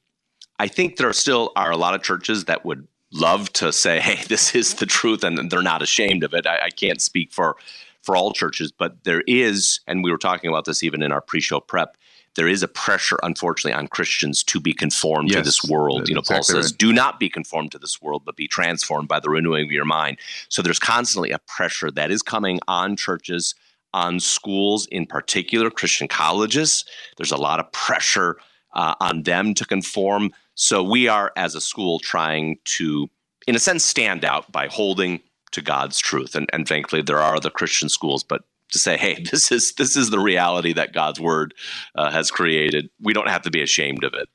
I 0.59 0.67
think 0.67 0.97
there 0.97 1.11
still 1.13 1.51
are 1.55 1.71
a 1.71 1.77
lot 1.77 1.95
of 1.95 2.03
churches 2.03 2.45
that 2.45 2.63
would 2.63 2.87
love 3.13 3.51
to 3.53 3.71
say, 3.71 3.99
"Hey, 3.99 4.23
this 4.27 4.55
is 4.55 4.75
the 4.75 4.85
truth," 4.85 5.23
and 5.23 5.49
they're 5.49 5.61
not 5.61 5.81
ashamed 5.81 6.23
of 6.23 6.33
it. 6.33 6.47
I, 6.47 6.65
I 6.65 6.69
can't 6.69 7.01
speak 7.01 7.31
for 7.31 7.57
for 8.01 8.15
all 8.15 8.33
churches, 8.33 8.71
but 8.71 9.03
there 9.03 9.21
is, 9.27 9.79
and 9.85 10.03
we 10.03 10.11
were 10.11 10.17
talking 10.17 10.49
about 10.49 10.65
this 10.65 10.81
even 10.81 11.03
in 11.03 11.11
our 11.11 11.21
pre-show 11.21 11.59
prep. 11.59 11.97
There 12.35 12.47
is 12.47 12.63
a 12.63 12.67
pressure, 12.67 13.19
unfortunately, 13.21 13.77
on 13.77 13.87
Christians 13.87 14.41
to 14.45 14.59
be 14.59 14.73
conformed 14.73 15.29
yes, 15.29 15.39
to 15.39 15.43
this 15.43 15.63
world. 15.65 16.07
You 16.07 16.15
know, 16.15 16.21
Paul 16.21 16.43
says, 16.43 16.71
right. 16.71 16.77
"Do 16.77 16.93
not 16.93 17.19
be 17.19 17.29
conformed 17.29 17.73
to 17.73 17.79
this 17.79 18.01
world, 18.01 18.23
but 18.25 18.35
be 18.35 18.47
transformed 18.47 19.07
by 19.07 19.19
the 19.19 19.29
renewing 19.29 19.65
of 19.65 19.71
your 19.71 19.85
mind." 19.85 20.17
So 20.49 20.61
there's 20.61 20.79
constantly 20.79 21.31
a 21.31 21.39
pressure 21.39 21.91
that 21.91 22.09
is 22.09 22.21
coming 22.21 22.59
on 22.67 22.95
churches 22.95 23.53
on 23.93 24.19
schools, 24.19 24.87
in 24.87 25.05
particular 25.05 25.69
Christian 25.69 26.07
colleges. 26.07 26.85
There's 27.17 27.31
a 27.31 27.37
lot 27.37 27.59
of 27.59 27.71
pressure 27.73 28.37
uh, 28.73 28.95
on 28.99 29.23
them 29.23 29.53
to 29.55 29.65
conform. 29.65 30.31
So 30.55 30.83
we 30.83 31.07
are, 31.07 31.31
as 31.35 31.55
a 31.55 31.61
school, 31.61 31.99
trying 31.99 32.57
to, 32.65 33.09
in 33.47 33.55
a 33.55 33.59
sense, 33.59 33.83
stand 33.83 34.25
out 34.25 34.51
by 34.51 34.67
holding 34.67 35.21
to 35.51 35.61
God's 35.61 35.99
truth. 35.99 36.35
And, 36.35 36.49
and 36.53 36.67
thankfully, 36.67 37.01
there 37.01 37.19
are 37.19 37.35
other 37.35 37.49
Christian 37.49 37.89
schools, 37.89 38.23
but 38.23 38.43
to 38.71 38.79
say, 38.79 38.97
hey, 38.97 39.23
this 39.31 39.51
is 39.51 39.73
this 39.73 39.95
is 39.95 40.09
the 40.09 40.19
reality 40.19 40.73
that 40.73 40.93
God's 40.93 41.19
word 41.19 41.53
uh, 41.95 42.11
has 42.11 42.31
created. 42.31 42.89
We 43.01 43.13
don't 43.13 43.29
have 43.29 43.41
to 43.43 43.51
be 43.51 43.61
ashamed 43.61 44.03
of 44.03 44.13
it. 44.13 44.29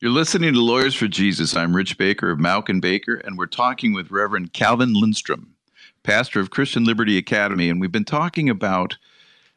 You're 0.00 0.10
listening 0.10 0.52
to 0.52 0.60
Lawyers 0.60 0.94
for 0.94 1.08
Jesus. 1.08 1.56
I'm 1.56 1.74
Rich 1.74 1.96
Baker 1.96 2.30
of 2.30 2.38
Mauck 2.38 2.68
and 2.68 2.82
Baker, 2.82 3.14
and 3.14 3.38
we're 3.38 3.46
talking 3.46 3.94
with 3.94 4.10
Reverend 4.10 4.52
Calvin 4.52 4.92
Lindstrom 4.92 5.54
pastor 6.04 6.38
of 6.38 6.50
Christian 6.50 6.84
Liberty 6.84 7.18
Academy, 7.18 7.68
and 7.68 7.80
we've 7.80 7.90
been 7.90 8.04
talking 8.04 8.48
about 8.48 8.96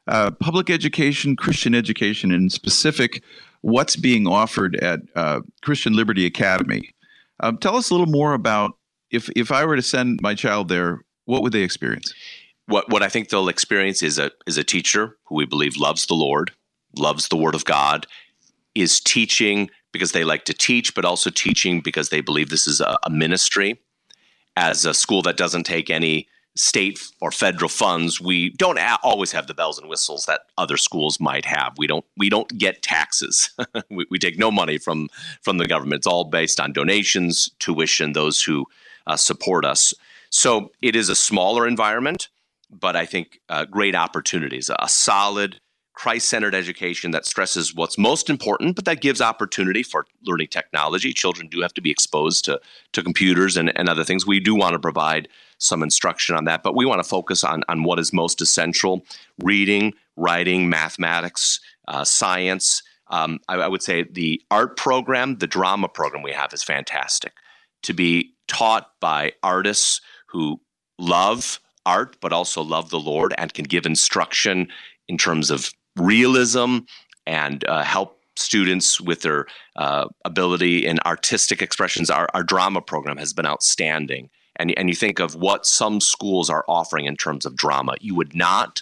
uh, 0.08 0.32
public 0.32 0.70
education, 0.70 1.36
Christian 1.36 1.76
education, 1.76 2.32
and 2.32 2.52
specific, 2.52 3.22
what's 3.68 3.98
being 3.98 4.28
offered 4.28 4.78
at 4.78 5.02
uh, 5.14 5.42
Christian 5.62 5.92
Liberty 5.94 6.26
Academy. 6.26 6.96
Um, 7.42 7.58
tell 7.58 7.76
us 7.76 7.90
a 7.90 7.94
little 7.94 8.08
more 8.08 8.34
about 8.34 8.78
if 9.12 9.30
if 9.36 9.52
I 9.52 9.66
were 9.66 9.76
to 9.76 9.82
send 9.82 10.22
my 10.22 10.36
child 10.36 10.70
there, 10.70 11.02
what 11.26 11.44
would 11.44 11.52
they 11.52 11.64
experience? 11.64 12.14
What 12.68 12.90
what 12.90 13.04
I 13.04 13.10
think 13.10 13.28
they'll 13.28 13.50
experience 13.50 14.02
is 14.02 14.18
a 14.18 14.32
is 14.48 14.58
a 14.58 14.64
teacher 14.64 15.18
who 15.26 15.36
we 15.36 15.46
believe 15.46 15.76
loves 15.76 16.06
the 16.06 16.14
Lord, 16.14 16.52
loves 16.98 17.28
the 17.28 17.36
Word 17.36 17.56
of 17.56 17.66
God, 17.66 18.08
is 18.74 19.02
teaching 19.02 19.70
because 19.92 20.14
they 20.14 20.24
like 20.24 20.46
to 20.46 20.54
teach, 20.54 20.96
but 20.96 21.04
also 21.04 21.30
teaching 21.30 21.82
because 21.82 22.08
they 22.08 22.22
believe 22.22 22.50
this 22.50 22.68
is 22.68 22.80
a, 22.80 22.98
a 23.04 23.10
ministry. 23.10 23.80
As 24.56 24.86
a 24.86 24.94
school 24.94 25.22
that 25.24 25.38
doesn't 25.38 25.66
take 25.66 25.90
any 25.90 26.28
state 26.58 27.00
or 27.22 27.32
federal 27.32 27.70
funds, 27.70 28.20
we 28.20 28.50
don't 28.52 28.80
always 29.04 29.32
have 29.32 29.48
the 29.48 29.54
bells 29.54 29.80
and 29.80 29.90
whistles 29.90 30.26
that 30.26 30.42
other 30.58 30.78
schools 30.78 31.20
might 31.20 31.46
have. 31.46 31.74
We 31.78 31.88
don't 31.88 32.06
we 32.18 32.30
don't 32.30 32.58
get 32.58 32.82
taxes. 32.82 33.52
we, 33.90 34.06
we, 34.10 34.20
take 34.20 34.38
no 34.38 34.52
money 34.52 34.78
from 34.78 35.10
from 35.42 35.58
the 35.58 35.68
government. 35.68 36.00
It's 36.00 36.08
all 36.08 36.26
based 36.26 36.60
on 36.60 36.74
donations, 36.74 37.50
tuition, 37.60 38.14
those 38.14 38.42
who 38.44 38.66
uh, 39.06 39.18
support 39.18 39.66
us. 39.66 39.94
So 40.30 40.72
it 40.82 40.96
is 40.96 41.10
a 41.10 41.16
smaller 41.16 41.68
environment, 41.68 42.28
but 42.70 42.96
I 42.96 43.06
think 43.06 43.40
uh, 43.48 43.66
great 43.66 43.96
opportunities. 43.96 44.70
A 44.78 44.90
solid 44.90 45.60
Christ 45.94 46.30
centered 46.30 46.54
education 46.54 47.10
that 47.12 47.26
stresses 47.26 47.74
what's 47.74 47.98
most 47.98 48.30
important, 48.30 48.76
but 48.76 48.86
that 48.86 49.02
gives 49.02 49.20
opportunity 49.20 49.82
for 49.82 50.06
learning 50.24 50.50
technology. 50.50 51.12
Children 51.12 51.48
do 51.48 51.62
have 51.62 51.74
to 51.74 51.82
be 51.82 51.90
exposed 51.90 52.46
to, 52.46 52.62
to 52.94 53.02
computers 53.02 53.58
and, 53.58 53.76
and 53.76 53.90
other 53.90 54.04
things. 54.04 54.28
We 54.28 54.40
do 54.40 54.54
want 54.54 54.74
to 54.74 54.80
provide 54.80 55.28
some 55.58 55.84
instruction 55.84 56.36
on 56.36 56.46
that, 56.46 56.64
but 56.64 56.76
we 56.76 56.86
want 56.86 57.02
to 57.02 57.08
focus 57.08 57.44
on, 57.44 57.64
on 57.70 57.84
what 57.84 58.00
is 58.00 58.14
most 58.14 58.42
essential 58.42 59.04
reading, 59.44 59.94
writing, 60.16 60.70
mathematics, 60.70 61.60
uh, 61.88 62.04
science. 62.04 62.84
Um, 63.10 63.40
I, 63.48 63.56
I 63.56 63.68
would 63.68 63.82
say 63.82 64.04
the 64.04 64.42
art 64.52 64.78
program, 64.78 65.38
the 65.38 65.48
drama 65.48 65.88
program 65.88 66.24
we 66.24 66.32
have 66.32 66.54
is 66.54 66.64
fantastic. 66.64 67.34
To 67.84 67.94
be 67.94 68.34
taught 68.48 68.92
by 69.00 69.34
artists 69.44 70.02
who 70.28 70.60
love 71.00 71.60
art, 71.86 72.18
but 72.20 72.34
also 72.34 72.62
love 72.62 72.90
the 72.90 73.00
Lord 73.00 73.34
and 73.38 73.54
can 73.54 73.66
give 73.66 73.86
instruction 73.86 74.68
in 75.08 75.18
terms 75.18 75.50
of 75.50 75.72
realism 75.96 76.80
and 77.26 77.64
uh, 77.68 77.84
help 77.84 78.20
students 78.36 79.02
with 79.02 79.22
their 79.22 79.48
uh, 79.76 80.08
ability 80.26 80.86
in 80.86 81.00
artistic 81.06 81.62
expressions. 81.62 82.10
Our, 82.10 82.28
our, 82.34 82.44
drama 82.44 82.82
program 82.82 83.18
has 83.18 83.34
been 83.34 83.48
outstanding. 83.48 84.30
And, 84.58 84.78
and 84.78 84.90
you 84.90 84.96
think 84.96 85.20
of 85.20 85.36
what 85.36 85.66
some 85.66 86.02
schools 86.02 86.50
are 86.50 86.66
offering 86.68 87.06
in 87.06 87.16
terms 87.16 87.46
of 87.46 87.56
drama. 87.56 87.96
You 88.02 88.16
would 88.16 88.36
not, 88.36 88.82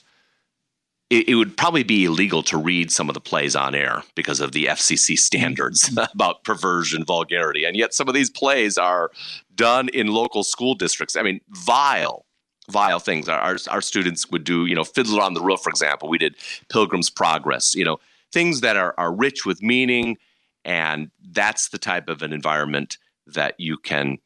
it, 1.10 1.36
would 1.36 1.58
probably 1.58 1.84
be 1.84 2.06
illegal 2.06 2.44
to 2.44 2.58
read 2.58 2.92
some 2.92 3.10
of 3.10 3.14
the 3.14 3.22
plays 3.22 3.56
on 3.56 3.76
air 3.76 4.04
because 4.16 4.40
of 4.40 4.54
the 4.54 4.66
FCC 4.66 5.18
standards 5.18 5.90
mm-hmm. 5.90 6.12
about 6.14 6.44
perversion, 6.44 7.04
vulgarity. 7.04 7.66
And 7.66 7.76
yet 7.76 7.94
some 7.94 8.08
of 8.08 8.14
these 8.14 8.30
plays 8.30 8.78
are 8.78 9.12
done 9.54 9.90
in 9.90 10.08
local 10.08 10.44
school 10.44 10.76
districts. 10.76 11.16
I 11.16 11.22
mean, 11.22 11.42
vile 11.50 12.26
vile 12.70 13.00
things. 13.00 13.30
Our, 13.30 13.58
our 13.70 13.82
students 13.82 14.30
would 14.32 14.44
do, 14.44 14.66
you 14.66 14.76
know, 14.76 14.84
Fiddler 14.84 15.22
on 15.22 15.34
the 15.34 15.42
Roof, 15.42 15.62
for 15.62 15.70
example. 15.70 16.10
We 16.10 16.18
did 16.18 16.36
Pilgrim's 16.70 17.10
Progress, 17.10 17.76
you 17.76 17.86
know, 17.86 18.00
things 18.32 18.62
that 18.62 18.76
are, 18.76 18.94
are 18.98 19.14
rich 19.14 19.46
with 19.46 19.62
meaning. 19.62 20.18
And 20.64 21.12
that's 21.32 21.70
the 21.70 21.78
type 21.78 22.10
of 22.10 22.22
an 22.22 22.34
environment 22.34 22.98
that 23.28 23.56
you 23.60 23.78
can, 23.78 24.18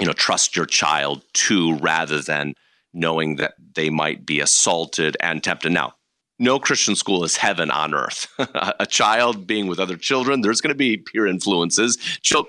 you 0.00 0.06
know, 0.06 0.12
trust 0.12 0.56
your 0.56 0.66
child 0.66 1.22
to 1.32 1.76
rather 1.76 2.20
than 2.20 2.54
knowing 2.92 3.36
that 3.36 3.54
they 3.74 3.90
might 3.90 4.24
be 4.24 4.40
assaulted 4.40 5.16
and 5.20 5.42
tempted. 5.42 5.72
Now, 5.72 5.94
no 6.38 6.58
Christian 6.58 6.96
school 6.96 7.24
is 7.24 7.36
heaven 7.36 7.70
on 7.70 7.94
earth. 7.94 8.26
a 8.38 8.86
child 8.86 9.46
being 9.46 9.66
with 9.66 9.78
other 9.78 9.96
children, 9.96 10.40
there's 10.40 10.60
going 10.60 10.72
to 10.72 10.74
be 10.74 10.96
peer 10.96 11.26
influences. 11.26 11.98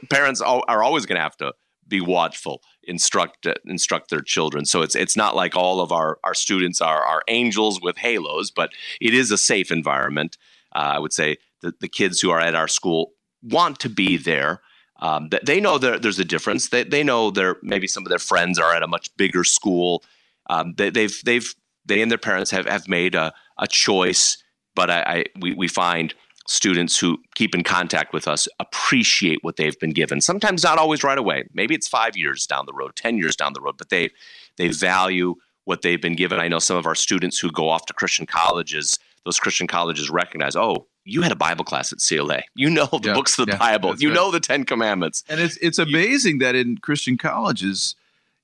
Parents 0.10 0.42
are 0.42 0.84
always 0.84 1.06
going 1.06 1.18
to 1.18 1.22
have 1.22 1.38
to 1.38 1.54
be 1.88 2.02
watchful 2.02 2.62
instruct 2.88 3.48
instruct 3.66 4.10
their 4.10 4.22
children 4.22 4.66
so 4.66 4.82
it's 4.82 4.96
it's 4.96 5.16
not 5.16 5.36
like 5.36 5.56
all 5.56 5.80
of 5.80 5.92
our 5.92 6.20
our 6.24 6.34
students 6.34 6.82
are 6.82 7.04
are 7.04 7.24
angels 7.28 7.82
with 7.82 7.98
halos 7.98 8.52
but 8.52 8.72
it 9.02 9.14
is 9.14 9.32
a 9.32 9.38
safe 9.38 9.72
environment 9.72 10.38
uh, 10.76 10.80
i 10.96 11.00
would 11.00 11.14
say 11.14 11.38
the, 11.62 11.74
the 11.82 11.88
kids 11.88 12.22
who 12.22 12.30
are 12.30 12.40
at 12.40 12.56
our 12.56 12.68
school 12.68 13.12
want 13.44 13.80
to 13.80 13.90
be 13.90 14.18
there 14.18 14.62
um, 15.02 15.30
they 15.44 15.60
know 15.60 15.78
there, 15.78 16.00
there's 16.00 16.20
a 16.20 16.26
difference 16.26 16.70
they, 16.70 16.84
they 16.84 17.04
know 17.04 17.32
there 17.32 17.58
maybe 17.62 17.88
some 17.88 18.06
of 18.06 18.10
their 18.10 18.20
friends 18.20 18.58
are 18.60 18.74
at 18.74 18.84
a 18.84 18.88
much 18.88 19.16
bigger 19.18 19.44
school 19.44 20.04
um, 20.50 20.74
they, 20.78 20.90
they've 20.90 21.20
they've 21.26 21.56
they 21.86 22.02
and 22.02 22.10
their 22.10 22.18
parents 22.18 22.52
have, 22.52 22.66
have 22.66 22.88
made 22.88 23.16
a, 23.16 23.34
a 23.60 23.68
choice 23.68 24.38
but 24.76 24.90
I, 24.90 25.02
I 25.02 25.24
we, 25.40 25.54
we 25.54 25.68
find 25.68 26.14
students 26.48 27.00
who 27.00 27.18
keep 27.34 27.56
in 27.56 27.64
contact 27.64 28.14
with 28.14 28.28
us 28.28 28.48
appreciate 28.60 29.40
what 29.42 29.56
they've 29.56 29.80
been 29.80 29.94
given. 29.94 30.22
Sometimes 30.22 30.64
not 30.64 30.78
always 30.78 31.04
right 31.04 31.18
away. 31.18 31.46
Maybe 31.54 31.74
it's 31.74 31.88
five 31.88 32.16
years 32.16 32.46
down 32.46 32.66
the 32.66 32.74
road, 32.74 32.96
10 32.96 33.18
years 33.18 33.36
down 33.36 33.54
the 33.54 33.62
road, 33.62 33.76
but 33.78 33.90
they 33.90 34.10
they 34.58 34.70
value 34.70 35.36
what 35.66 35.82
they've 35.82 36.02
been 36.02 36.16
given. 36.16 36.40
I 36.40 36.48
know 36.48 36.60
some 36.60 36.78
of 36.78 36.86
our 36.86 36.96
students 36.96 37.40
who 37.40 37.52
go 37.52 37.70
off 37.70 37.88
to 37.88 37.94
Christian 37.94 38.26
colleges, 38.26 39.00
those 39.26 39.40
Christian 39.40 39.66
colleges 39.66 40.10
recognize, 40.10 40.56
oh, 40.56 40.88
you 41.06 41.22
had 41.22 41.32
a 41.32 41.36
Bible 41.36 41.64
class 41.64 41.94
at 41.94 42.00
CLA. 42.06 42.42
You 42.56 42.70
know 42.70 42.88
the 42.88 43.10
yeah, 43.10 43.14
books 43.14 43.38
of 43.40 43.46
the 43.46 43.54
yeah, 43.54 43.58
Bible. 43.58 43.96
You 43.96 44.10
right. 44.10 44.16
know 44.16 44.32
the 44.32 44.40
Ten 44.40 44.66
Commandments. 44.66 45.24
And 45.30 45.40
it's 45.40 45.56
it's 45.58 45.78
amazing 45.78 46.34
you, 46.34 46.40
that 46.40 46.56
in 46.56 46.80
Christian 46.80 47.18
colleges, 47.18 47.96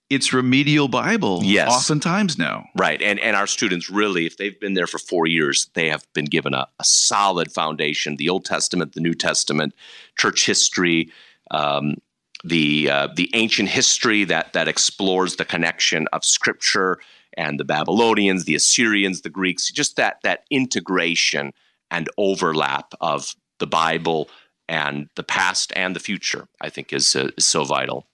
it's 0.09 0.31
remedial 0.31 0.87
Bible 0.87 1.41
yes. 1.43 1.69
oftentimes 1.69 2.37
now. 2.37 2.67
Right. 2.75 3.01
And 3.01 3.19
and 3.19 3.35
our 3.35 3.47
students 3.47 3.89
really, 3.89 4.25
if 4.25 4.37
they've 4.37 4.59
been 4.59 4.75
there 4.75 4.87
for 4.87 4.99
four 4.99 5.25
years, 5.25 5.69
they 5.73 5.89
have 5.89 6.05
been 6.13 6.25
given 6.25 6.53
a, 6.53 6.67
a 6.79 6.83
solid 6.83 7.51
foundation, 7.51 8.15
the 8.17 8.29
Old 8.29 8.45
Testament, 8.45 8.93
the 8.93 9.01
New 9.01 9.15
Testament, 9.15 9.73
church 10.17 10.45
history, 10.45 11.11
um, 11.49 11.95
the 12.43 12.89
uh, 12.89 13.07
the 13.15 13.31
ancient 13.33 13.69
history 13.69 14.23
that 14.25 14.53
that 14.53 14.67
explores 14.67 15.37
the 15.37 15.45
connection 15.45 16.07
of 16.13 16.23
scripture 16.23 16.99
and 17.37 17.59
the 17.59 17.65
Babylonians, 17.65 18.45
the 18.45 18.55
Assyrians, 18.55 19.21
the 19.21 19.29
Greeks, 19.29 19.71
just 19.71 19.95
that 19.95 20.17
that 20.23 20.43
integration 20.51 21.53
and 21.91 22.09
overlap 22.17 22.93
of 23.01 23.35
the 23.59 23.67
Bible 23.67 24.29
and 24.67 25.09
the 25.15 25.23
past 25.23 25.71
and 25.75 25.95
the 25.95 25.99
future, 25.99 26.47
I 26.61 26.69
think 26.69 26.93
is, 26.93 27.15
uh, 27.15 27.29
is 27.37 27.45
so 27.45 27.63
vital. 27.63 28.07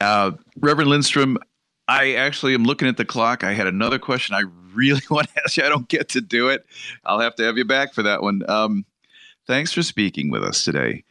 Uh, 0.00 0.32
Reverend 0.56 0.90
Lindstrom, 0.90 1.38
I 1.86 2.14
actually 2.14 2.54
am 2.54 2.64
looking 2.64 2.88
at 2.88 2.96
the 2.96 3.04
clock. 3.04 3.44
I 3.44 3.52
had 3.52 3.66
another 3.66 3.98
question 3.98 4.34
I 4.34 4.44
really 4.74 5.02
want 5.10 5.28
to 5.28 5.42
ask 5.44 5.56
you. 5.56 5.64
I 5.64 5.68
don't 5.68 5.88
get 5.88 6.08
to 6.10 6.20
do 6.20 6.48
it. 6.48 6.66
I'll 7.04 7.20
have 7.20 7.34
to 7.36 7.44
have 7.44 7.58
you 7.58 7.64
back 7.64 7.94
for 7.94 8.02
that 8.02 8.22
one. 8.22 8.48
Um, 8.48 8.84
thanks 9.46 9.72
for 9.72 9.82
speaking 9.82 10.30
with 10.30 10.42
us 10.42 10.64
today. 10.64 11.04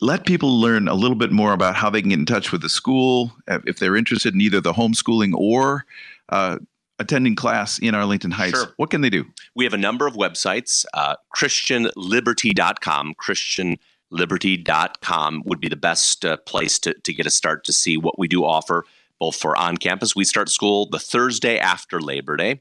Let 0.00 0.24
people 0.24 0.60
learn 0.60 0.88
a 0.88 0.94
little 0.94 1.16
bit 1.16 1.32
more 1.32 1.52
about 1.52 1.76
how 1.76 1.90
they 1.90 2.00
can 2.00 2.10
get 2.10 2.18
in 2.20 2.26
touch 2.26 2.52
with 2.52 2.62
the 2.62 2.68
school 2.68 3.32
uh, 3.48 3.58
if 3.66 3.78
they're 3.78 3.96
interested 3.96 4.34
in 4.34 4.40
either 4.40 4.60
the 4.60 4.72
homeschooling 4.72 5.34
or 5.34 5.84
uh, 6.30 6.58
attending 7.00 7.34
class 7.34 7.78
in 7.78 7.94
Arlington 7.94 8.30
Heights. 8.30 8.58
Sure. 8.58 8.72
What 8.76 8.90
can 8.90 9.00
they 9.00 9.10
do? 9.10 9.24
We 9.56 9.64
have 9.64 9.74
a 9.74 9.78
number 9.78 10.06
of 10.06 10.14
websites. 10.14 10.84
Uh, 10.94 11.16
ChristianLiberty.com, 11.36 13.14
Christian 13.14 13.78
liberty.com 14.10 15.42
would 15.46 15.60
be 15.60 15.68
the 15.68 15.76
best 15.76 16.24
uh, 16.24 16.36
place 16.38 16.78
to, 16.80 16.94
to 16.94 17.12
get 17.12 17.26
a 17.26 17.30
start 17.30 17.64
to 17.64 17.72
see 17.72 17.96
what 17.96 18.18
we 18.18 18.28
do 18.28 18.44
offer, 18.44 18.84
both 19.18 19.36
for 19.36 19.56
on 19.56 19.76
campus. 19.76 20.14
We 20.14 20.24
start 20.24 20.48
school 20.48 20.86
the 20.86 20.98
Thursday 20.98 21.58
after 21.58 22.00
Labor 22.00 22.36
Day. 22.36 22.60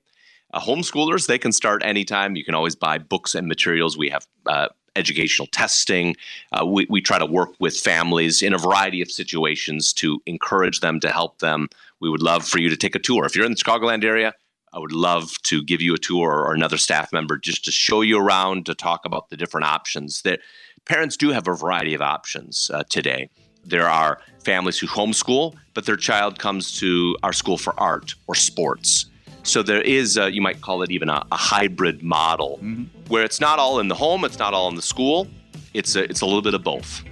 Uh, 0.52 0.60
homeschoolers, 0.60 1.28
they 1.28 1.38
can 1.38 1.52
start 1.52 1.84
anytime. 1.84 2.36
You 2.36 2.44
can 2.44 2.56
always 2.56 2.76
buy 2.76 2.98
books 2.98 3.36
and 3.36 3.48
materials. 3.48 3.98
We 3.98 4.10
have 4.10 4.26
uh, 4.46 4.70
educational 4.96 5.48
testing. 5.48 6.16
Uh, 6.52 6.66
we, 6.66 6.88
we 6.90 7.02
try 7.02 7.20
to 7.20 7.26
work 7.26 7.50
with 7.60 7.78
families 7.78 8.42
in 8.42 8.54
a 8.54 8.58
variety 8.58 9.02
of 9.02 9.12
situations 9.12 9.94
to 9.94 10.22
encourage 10.26 10.80
them, 10.80 11.00
to 11.00 11.12
help 11.12 11.40
them. 11.40 11.70
We 12.00 12.10
would 12.10 12.22
love 12.22 12.48
for 12.48 12.60
you 12.60 12.70
to 12.70 12.78
take 12.78 12.96
a 12.96 13.00
tour. 13.00 13.26
If 13.26 13.36
you're 13.36 13.46
in 13.46 13.52
the 13.52 13.58
Chicagoland 13.58 14.04
area, 14.04 14.34
I 14.72 14.80
would 14.80 14.92
love 14.92 15.32
to 15.44 15.64
give 15.64 15.82
you 15.82 15.94
a 15.96 15.98
tour 15.98 16.32
or 16.32 16.54
another 16.54 16.78
staff 16.78 17.12
member 17.12 17.38
just 17.38 17.66
to 17.66 17.72
show 17.72 18.02
you 18.02 18.20
around 18.20 18.66
to 18.68 18.76
talk 18.76 19.06
about 19.06 19.30
the 19.30 19.38
different 19.38 19.66
options 19.66 20.22
that 20.22 20.40
parents 20.86 21.18
do 21.18 21.30
have 21.30 21.48
a 21.48 21.54
variety 21.54 21.94
of 21.94 22.02
options 22.02 22.70
uh, 22.74 22.84
today. 22.90 23.30
There 23.66 23.90
are 23.90 24.20
families 24.44 24.80
who 24.80 24.88
homeschool, 24.88 25.56
but 25.74 25.86
their 25.86 25.98
child 25.98 26.40
comes 26.40 26.80
to 26.80 27.18
our 27.24 27.34
school 27.34 27.58
for 27.58 27.78
art 27.80 28.16
or 28.28 28.36
sports. 28.36 29.08
So 29.44 29.64
there 29.64 29.82
is, 29.82 30.18
a, 30.18 30.32
you 30.32 30.42
might 30.42 30.62
call 30.62 30.84
it 30.84 30.92
even 30.92 31.10
a, 31.10 31.26
a 31.32 31.38
hybrid 31.38 32.04
model, 32.04 32.60
mm-hmm. 32.62 32.84
where 33.08 33.24
it's 33.24 33.40
not 33.40 33.58
all 33.58 33.80
in 33.80 33.88
the 33.88 33.96
home, 33.96 34.24
it's 34.24 34.40
not 34.40 34.54
all 34.54 34.70
in 34.70 34.76
the 34.76 34.82
school. 34.82 35.28
It's 35.74 35.96
a, 35.96 36.04
it's 36.04 36.22
a 36.22 36.26
little 36.26 36.42
bit 36.42 36.54
of 36.54 36.64
both. 36.64 37.04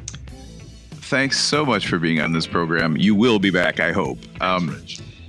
Thanks 1.08 1.40
so 1.40 1.66
much 1.66 1.88
for 1.88 2.00
being 2.00 2.20
on 2.20 2.34
this 2.34 2.46
program. 2.46 2.98
You 2.98 3.16
will 3.16 3.40
be 3.40 3.50
back, 3.50 3.80
I 3.80 3.94
hope. 3.94 4.20
Um, 4.42 4.84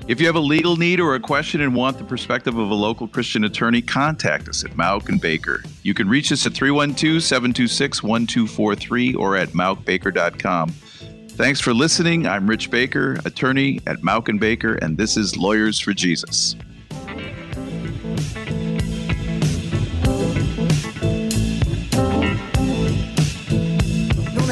if 0.08 0.20
you 0.20 0.26
have 0.26 0.34
a 0.34 0.40
legal 0.40 0.76
need 0.76 0.98
or 0.98 1.14
a 1.14 1.20
question 1.20 1.60
and 1.60 1.72
want 1.72 1.98
the 1.98 2.04
perspective 2.04 2.58
of 2.58 2.68
a 2.68 2.74
local 2.74 3.06
Christian 3.06 3.44
attorney, 3.44 3.80
contact 3.80 4.48
us 4.48 4.64
at 4.64 4.72
Mauck 4.72 5.08
and 5.08 5.20
Baker. 5.20 5.62
You 5.84 5.94
can 5.94 6.08
reach 6.08 6.32
us 6.32 6.44
at 6.46 6.52
312 6.52 7.22
726 7.22 8.02
1243 8.02 9.14
or 9.14 9.36
at 9.36 9.50
mauckbaker.com. 9.50 10.70
Thanks 11.28 11.60
for 11.60 11.72
listening. 11.72 12.26
I'm 12.26 12.48
Rich 12.48 12.72
Baker, 12.72 13.12
attorney 13.24 13.80
at 13.86 13.98
Mauck 13.98 14.28
and 14.28 14.40
Baker, 14.40 14.74
and 14.82 14.98
this 14.98 15.16
is 15.16 15.36
Lawyers 15.36 15.78
for 15.78 15.92
Jesus. 15.92 16.56